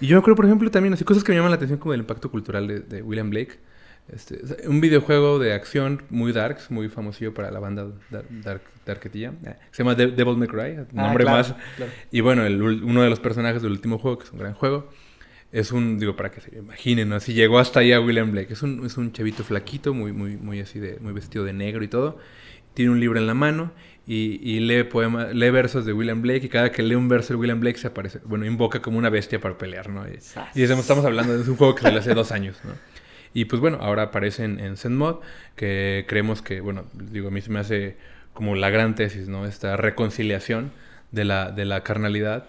[0.00, 2.00] y yo creo, por ejemplo, también así cosas que me llaman la atención como el
[2.00, 3.58] impacto cultural de, de William Blake.
[4.08, 9.32] Este, un videojuego de acción muy darks, muy famosillo para la banda dark, dark, Darketilla.
[9.44, 11.54] Eh, se llama De Devil May Cry, nombre ah, claro, más.
[11.76, 11.92] Claro.
[12.10, 14.88] Y bueno, el, uno de los personajes del último juego, que es un gran juego,
[15.52, 17.16] es un, digo, para que se imaginen, ¿no?
[17.16, 18.52] Así llegó hasta allá William Blake.
[18.52, 21.82] Es un, es un chavito flaquito, muy, muy, muy así de, muy vestido de negro
[21.82, 22.18] y todo.
[22.74, 23.72] Tiene un libro en la mano
[24.06, 27.32] y, y lee poema, lee versos de William Blake y cada que lee un verso
[27.32, 30.06] de William Blake se aparece, bueno, invoca como una bestia para pelear, ¿no?
[30.08, 30.18] Y,
[30.54, 32.72] y estamos hablando de un juego que salió hace dos años, ¿no?
[33.32, 35.20] Y pues bueno, ahora aparece en, en ZenMod,
[35.56, 37.96] que creemos que, bueno, digo, a mí se me hace
[38.32, 39.46] como la gran tesis, ¿no?
[39.46, 40.72] Esta reconciliación
[41.12, 42.48] de la, de la carnalidad.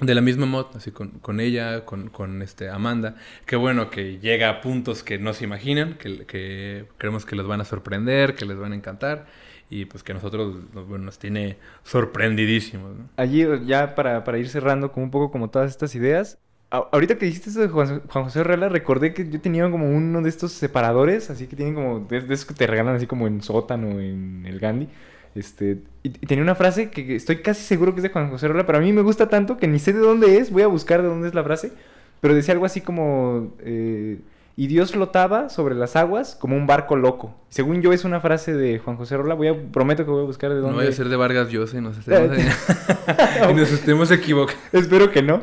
[0.00, 3.14] De la misma mod, así con, con ella, con, con este Amanda.
[3.46, 7.46] Que bueno, que llega a puntos que no se imaginan, que, que creemos que les
[7.46, 9.26] van a sorprender, que les van a encantar.
[9.70, 12.94] Y pues que nosotros bueno, nos tiene sorprendidísimos.
[12.94, 13.08] ¿no?
[13.16, 16.38] Allí, ya para, para ir cerrando como un poco como todas estas ideas,
[16.68, 20.28] Ahorita que dijiste eso de Juan, José Herrera, recordé que yo tenía como uno de
[20.28, 23.40] estos separadores, así que tienen como, de, de esos que te regalan así como en
[23.40, 24.88] sótano, en el Gandhi.
[25.36, 28.46] Este, y, y, tenía una frase que estoy casi seguro que es de Juan José
[28.46, 30.66] Herrera, pero a mí me gusta tanto que ni sé de dónde es, voy a
[30.66, 31.72] buscar de dónde es la frase,
[32.20, 34.18] pero decía algo así como, eh,
[34.56, 37.36] y Dios flotaba sobre las aguas como un barco loco.
[37.50, 40.26] Según yo es una frase de Juan José Rola, voy a, prometo que voy a
[40.26, 40.70] buscar de dónde...
[40.70, 42.38] No voy a ser de Vargas Llosa y nos estemos,
[43.50, 44.60] y nos estemos equivocando.
[44.72, 45.42] Espero que no.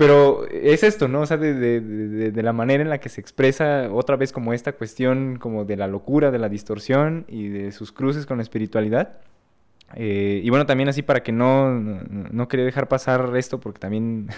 [0.00, 1.20] Pero es esto, ¿no?
[1.20, 5.36] O sea, de, la manera en la que se expresa otra vez como esta cuestión
[5.38, 9.18] como de la locura, de la distorsión y de sus cruces con la espiritualidad.
[9.96, 13.78] Eh, y bueno, también así para que no, no, no, quería dejar pasar esto, porque
[13.78, 14.28] también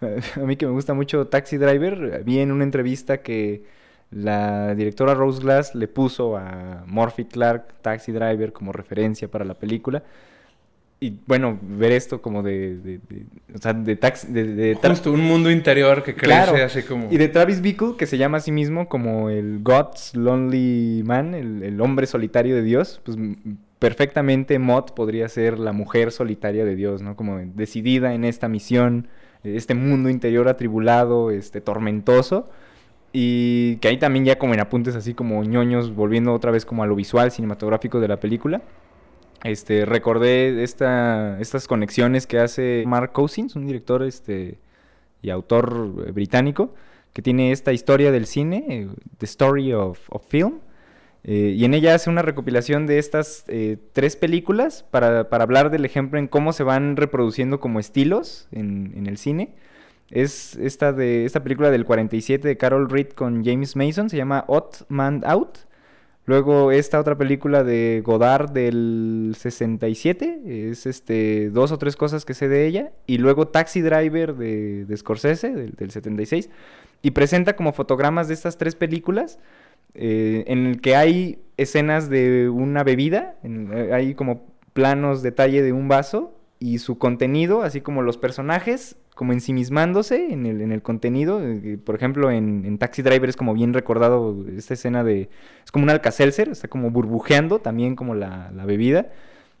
[0.00, 3.62] a mí que me gusta mucho Taxi Driver, vi en una entrevista que
[4.10, 9.54] la directora Rose Glass le puso a Morphy Clark Taxi Driver como referencia para la
[9.54, 10.02] película
[11.02, 15.10] y bueno, ver esto como de, de, de o sea, de taxi, de, de Justo
[15.10, 16.64] un mundo interior que crece claro.
[16.64, 17.08] así como...
[17.10, 21.34] Y de Travis Bickle, que se llama a sí mismo como el God's Lonely Man,
[21.34, 23.18] el, el hombre solitario de Dios, pues
[23.80, 27.16] perfectamente Mott podría ser la mujer solitaria de Dios, ¿no?
[27.16, 29.08] Como decidida en esta misión,
[29.42, 32.48] este mundo interior atribulado, este tormentoso,
[33.12, 36.84] y que ahí también ya como en apuntes así como ñoños, volviendo otra vez como
[36.84, 38.62] a lo visual cinematográfico de la película,
[39.44, 44.58] este, recordé esta, estas conexiones que hace Mark Cousins, un director este,
[45.20, 46.74] y autor británico,
[47.12, 48.88] que tiene esta historia del cine, eh,
[49.18, 50.60] The Story of, Film,
[51.24, 55.70] eh, y en ella hace una recopilación de estas eh, tres películas para, para, hablar
[55.70, 59.54] del ejemplo en cómo se van reproduciendo como estilos en, en el cine.
[60.10, 64.44] Es esta, de, esta película del 47 de Carol Reed con James Mason, se llama
[64.46, 65.58] Odd Man Out.
[66.24, 72.34] Luego esta otra película de Godard del 67, es este, dos o tres cosas que
[72.34, 72.92] sé de ella.
[73.06, 76.48] Y luego Taxi Driver de, Scorsese del, del, 76.
[77.02, 79.40] Y presenta como fotogramas de estas tres películas
[79.94, 85.72] eh, en el que hay escenas de una bebida, en, hay como planos, detalle de
[85.72, 90.82] un vaso y su contenido, así como los personajes, como ensimismándose en el, en el
[90.82, 91.40] contenido.
[91.42, 95.28] Eh, por ejemplo, en, en, Taxi Driver es como bien recordado esta escena de...
[95.64, 99.10] Es como un alcacelser, está como burbujeando también como la, la bebida.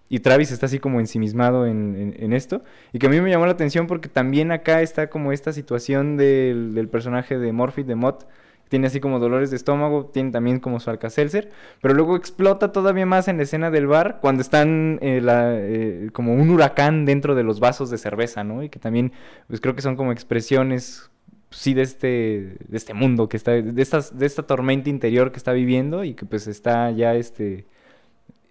[0.08, 2.62] Y Travis está así como ensimismado en, en, esto.
[2.92, 6.18] Y que a mí me llamó la atención porque también acá está como esta situación
[6.18, 8.26] del, del personaje de Morphy, de Mott,
[8.72, 11.50] tiene así como dolores de estómago, tiene también como su alcacelser,
[11.82, 16.08] pero luego explota todavía más en la escena del bar cuando están eh, la, eh,
[16.14, 18.62] como un huracán dentro de los vasos de cerveza, ¿no?
[18.62, 19.12] Y que también,
[19.46, 21.10] pues creo que son como expresiones,
[21.50, 25.36] sí, de este, de este mundo que está, de, estas, de esta tormenta interior que
[25.36, 27.66] está viviendo y que pues está ya este,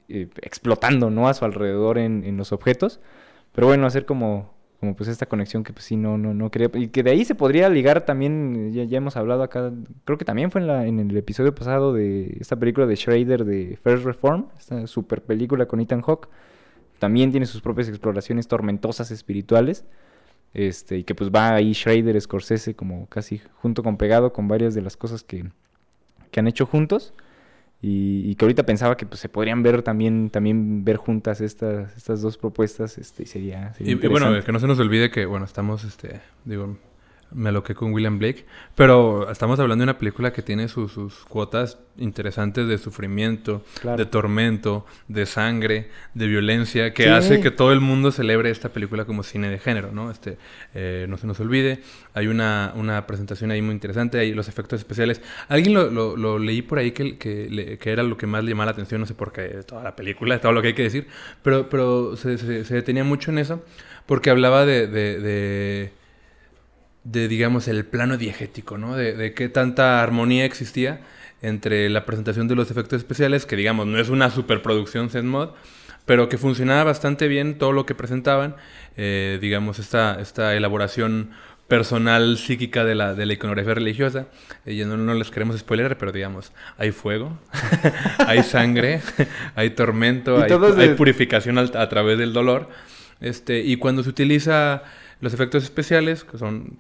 [0.08, 1.30] eh, explotando, ¿no?
[1.30, 3.00] A su alrededor en, en los objetos.
[3.54, 6.72] Pero bueno, hacer como como pues esta conexión que pues sí no no no quería
[6.74, 9.72] y que de ahí se podría ligar también ya, hemos hablado acá
[10.06, 13.46] creo que también fue en la en el episodio pasado de esta película de Schrader
[13.46, 16.30] de First Reform esta super película con Ethan Hawke
[16.98, 19.86] también tiene sus propias exploraciones tormentosas espirituales
[20.56, 24.74] este y que pues va ahí Schrader Scorsese como casi junto con pegado con varias
[24.74, 25.46] de las cosas que
[26.32, 27.14] que han hecho juntos
[27.82, 31.96] y, y, que ahorita pensaba que pues, se podrían ver también también ver juntas estas
[31.98, 35.26] estas dos propuestas este sería, sería y, y, bueno que no se nos olvide que
[35.26, 36.78] bueno estamos este digo
[37.34, 41.16] me aloqué con William Blake pero estamos hablando de una película que tiene sus, sus
[41.26, 43.98] cuotas interesantes de sufrimiento claro.
[43.98, 47.10] de tormento de sangre de violencia que sí.
[47.10, 50.38] hace que todo el mundo celebre esta película como cine de género no este
[50.74, 51.82] eh, no se nos olvide
[52.14, 56.40] hay una, una presentación ahí muy interesante hay los efectos especiales alguien lo, lo, lo
[56.40, 59.08] leí por ahí que, que, que, era lo que más le llamaba la atención no
[59.08, 61.08] sé por qué toda la película todo lo que hay que decir
[61.44, 63.64] pero pero se, se, se detenía mucho en eso
[64.06, 65.92] porque hablaba de, de, de
[67.04, 68.96] de, digamos, el plano diegético, ¿no?
[68.96, 71.02] De, de, qué tanta armonía existía
[71.42, 75.50] entre la presentación de los efectos especiales, que, digamos, no es una superproducción ZenMod,
[76.06, 78.56] pero que funcionaba bastante bien todo lo que presentaban,
[78.98, 81.32] eh, digamos, esta, esta elaboración
[81.68, 84.28] personal psíquica de la, de la iconografía religiosa.
[84.66, 87.40] Eh, y no, no, les queremos spoiler, pero digamos, hay fuego,
[88.28, 89.02] hay sangre,
[89.56, 92.70] hay tormento, hay, hay, purificación a, a, través del dolor.
[93.22, 94.84] Este, y cuando se utiliza
[95.22, 96.78] los efectos especiales, que son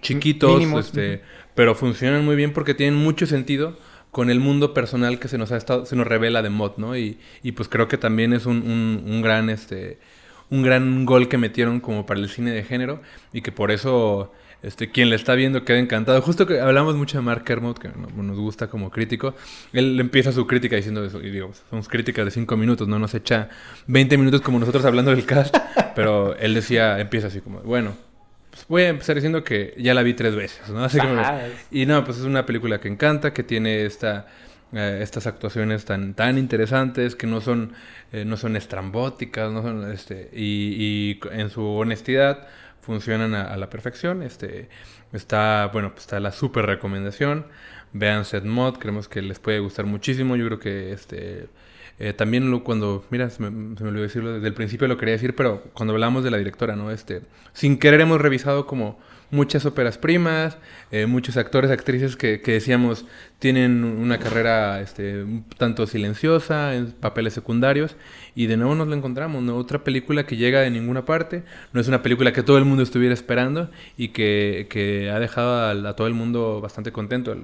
[0.00, 0.86] chiquitos, Mínimos.
[0.86, 1.22] este,
[1.54, 3.76] pero funcionan muy bien porque tienen mucho sentido
[4.10, 6.96] con el mundo personal que se nos ha estado, se nos revela de mod, ¿no?
[6.96, 9.98] Y, y pues creo que también es un, un, un, gran este
[10.50, 13.00] un gran gol que metieron como para el cine de género
[13.32, 14.32] y que por eso
[14.62, 16.20] este quien le está viendo queda encantado.
[16.22, 19.34] Justo que hablamos mucho de Mark Kermode, que nos gusta como crítico.
[19.72, 23.14] Él empieza su crítica diciendo eso, y digo, somos críticas de 5 minutos, no nos
[23.14, 23.48] echa
[23.86, 25.56] 20 minutos como nosotros hablando del cast,
[25.94, 27.94] pero él decía, empieza así como, bueno,
[28.70, 30.84] voy a empezar diciendo que ya la vi tres veces, ¿no?
[30.84, 31.20] Así como,
[31.72, 34.28] y no, pues es una película que encanta, que tiene esta,
[34.72, 37.72] eh, estas actuaciones tan, tan interesantes, que no son,
[38.12, 42.46] eh, no son estrambóticas, no son, este, y, y en su honestidad
[42.80, 44.22] funcionan a, a, la perfección.
[44.22, 44.68] Este,
[45.12, 47.46] está, bueno, pues está la super recomendación.
[47.92, 50.36] vean Set Mod, creemos que les puede gustar muchísimo.
[50.36, 51.48] Yo creo que este
[52.02, 55.62] eh, también cuando, mira, se me, olvidó decirlo, desde el principio lo quería decir, pero
[55.74, 56.90] cuando hablamos de la directora, ¿no?
[56.90, 57.20] Este,
[57.52, 58.98] sin querer hemos revisado como
[59.30, 60.56] muchas óperas primas,
[60.92, 63.04] eh, muchos actores, actrices que, que, decíamos
[63.38, 67.96] tienen una carrera este, un tanto silenciosa, en papeles secundarios,
[68.34, 69.56] y de nuevo nos lo encontramos, ¿no?
[69.56, 71.42] Otra película que llega de ninguna parte,
[71.74, 75.52] no es una película que todo el mundo estuviera esperando y que, que ha dejado
[75.52, 77.42] a, a, todo el mundo bastante contento, el,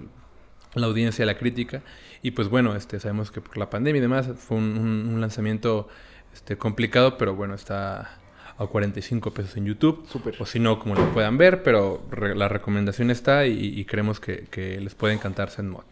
[0.74, 1.82] la audiencia, la crítica,
[2.22, 5.20] y pues bueno, este, sabemos que por la pandemia y demás fue un, un, un
[5.20, 5.88] lanzamiento
[6.32, 8.18] este, complicado, pero bueno, está
[8.58, 10.06] a 45 pesos en YouTube.
[10.08, 10.34] Super.
[10.38, 14.20] O si no, como lo puedan ver, pero re la recomendación está y, y creemos
[14.20, 15.84] que, que, les puede encantar Zenmod.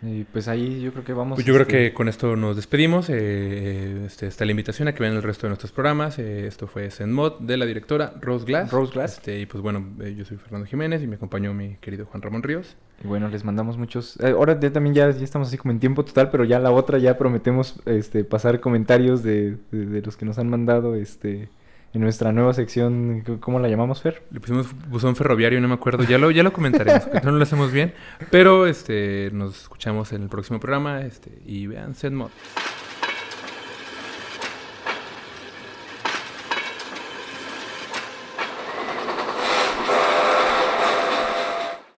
[0.00, 1.36] Y pues ahí yo creo que vamos.
[1.36, 1.66] Pues yo este...
[1.66, 3.08] creo que con esto nos despedimos.
[3.10, 6.18] Eh, este, está la invitación a que vean el resto de nuestros programas.
[6.18, 8.70] Eh, esto fue Zenmod de la directora Rose Glass.
[8.70, 9.14] Rose Glass.
[9.14, 12.22] Este, y pues bueno, eh, yo soy Fernando Jiménez y me acompañó mi querido Juan
[12.22, 12.76] Ramón Ríos.
[13.02, 14.18] Y bueno, les mandamos muchos.
[14.20, 16.70] Eh, ahora ya también ya, ya, estamos así como en tiempo total, pero ya la
[16.70, 21.48] otra ya prometemos este, pasar comentarios de, de, de los que nos han mandado este
[21.94, 24.22] en nuestra nueva sección, ¿cómo la llamamos, Fer?
[24.30, 27.72] Le pusimos buzón ferroviario, no me acuerdo, ya lo, ya lo comentaremos, no lo hacemos
[27.72, 27.94] bien,
[28.30, 32.30] pero este, nos escuchamos en el próximo programa este, y vean Zenmod.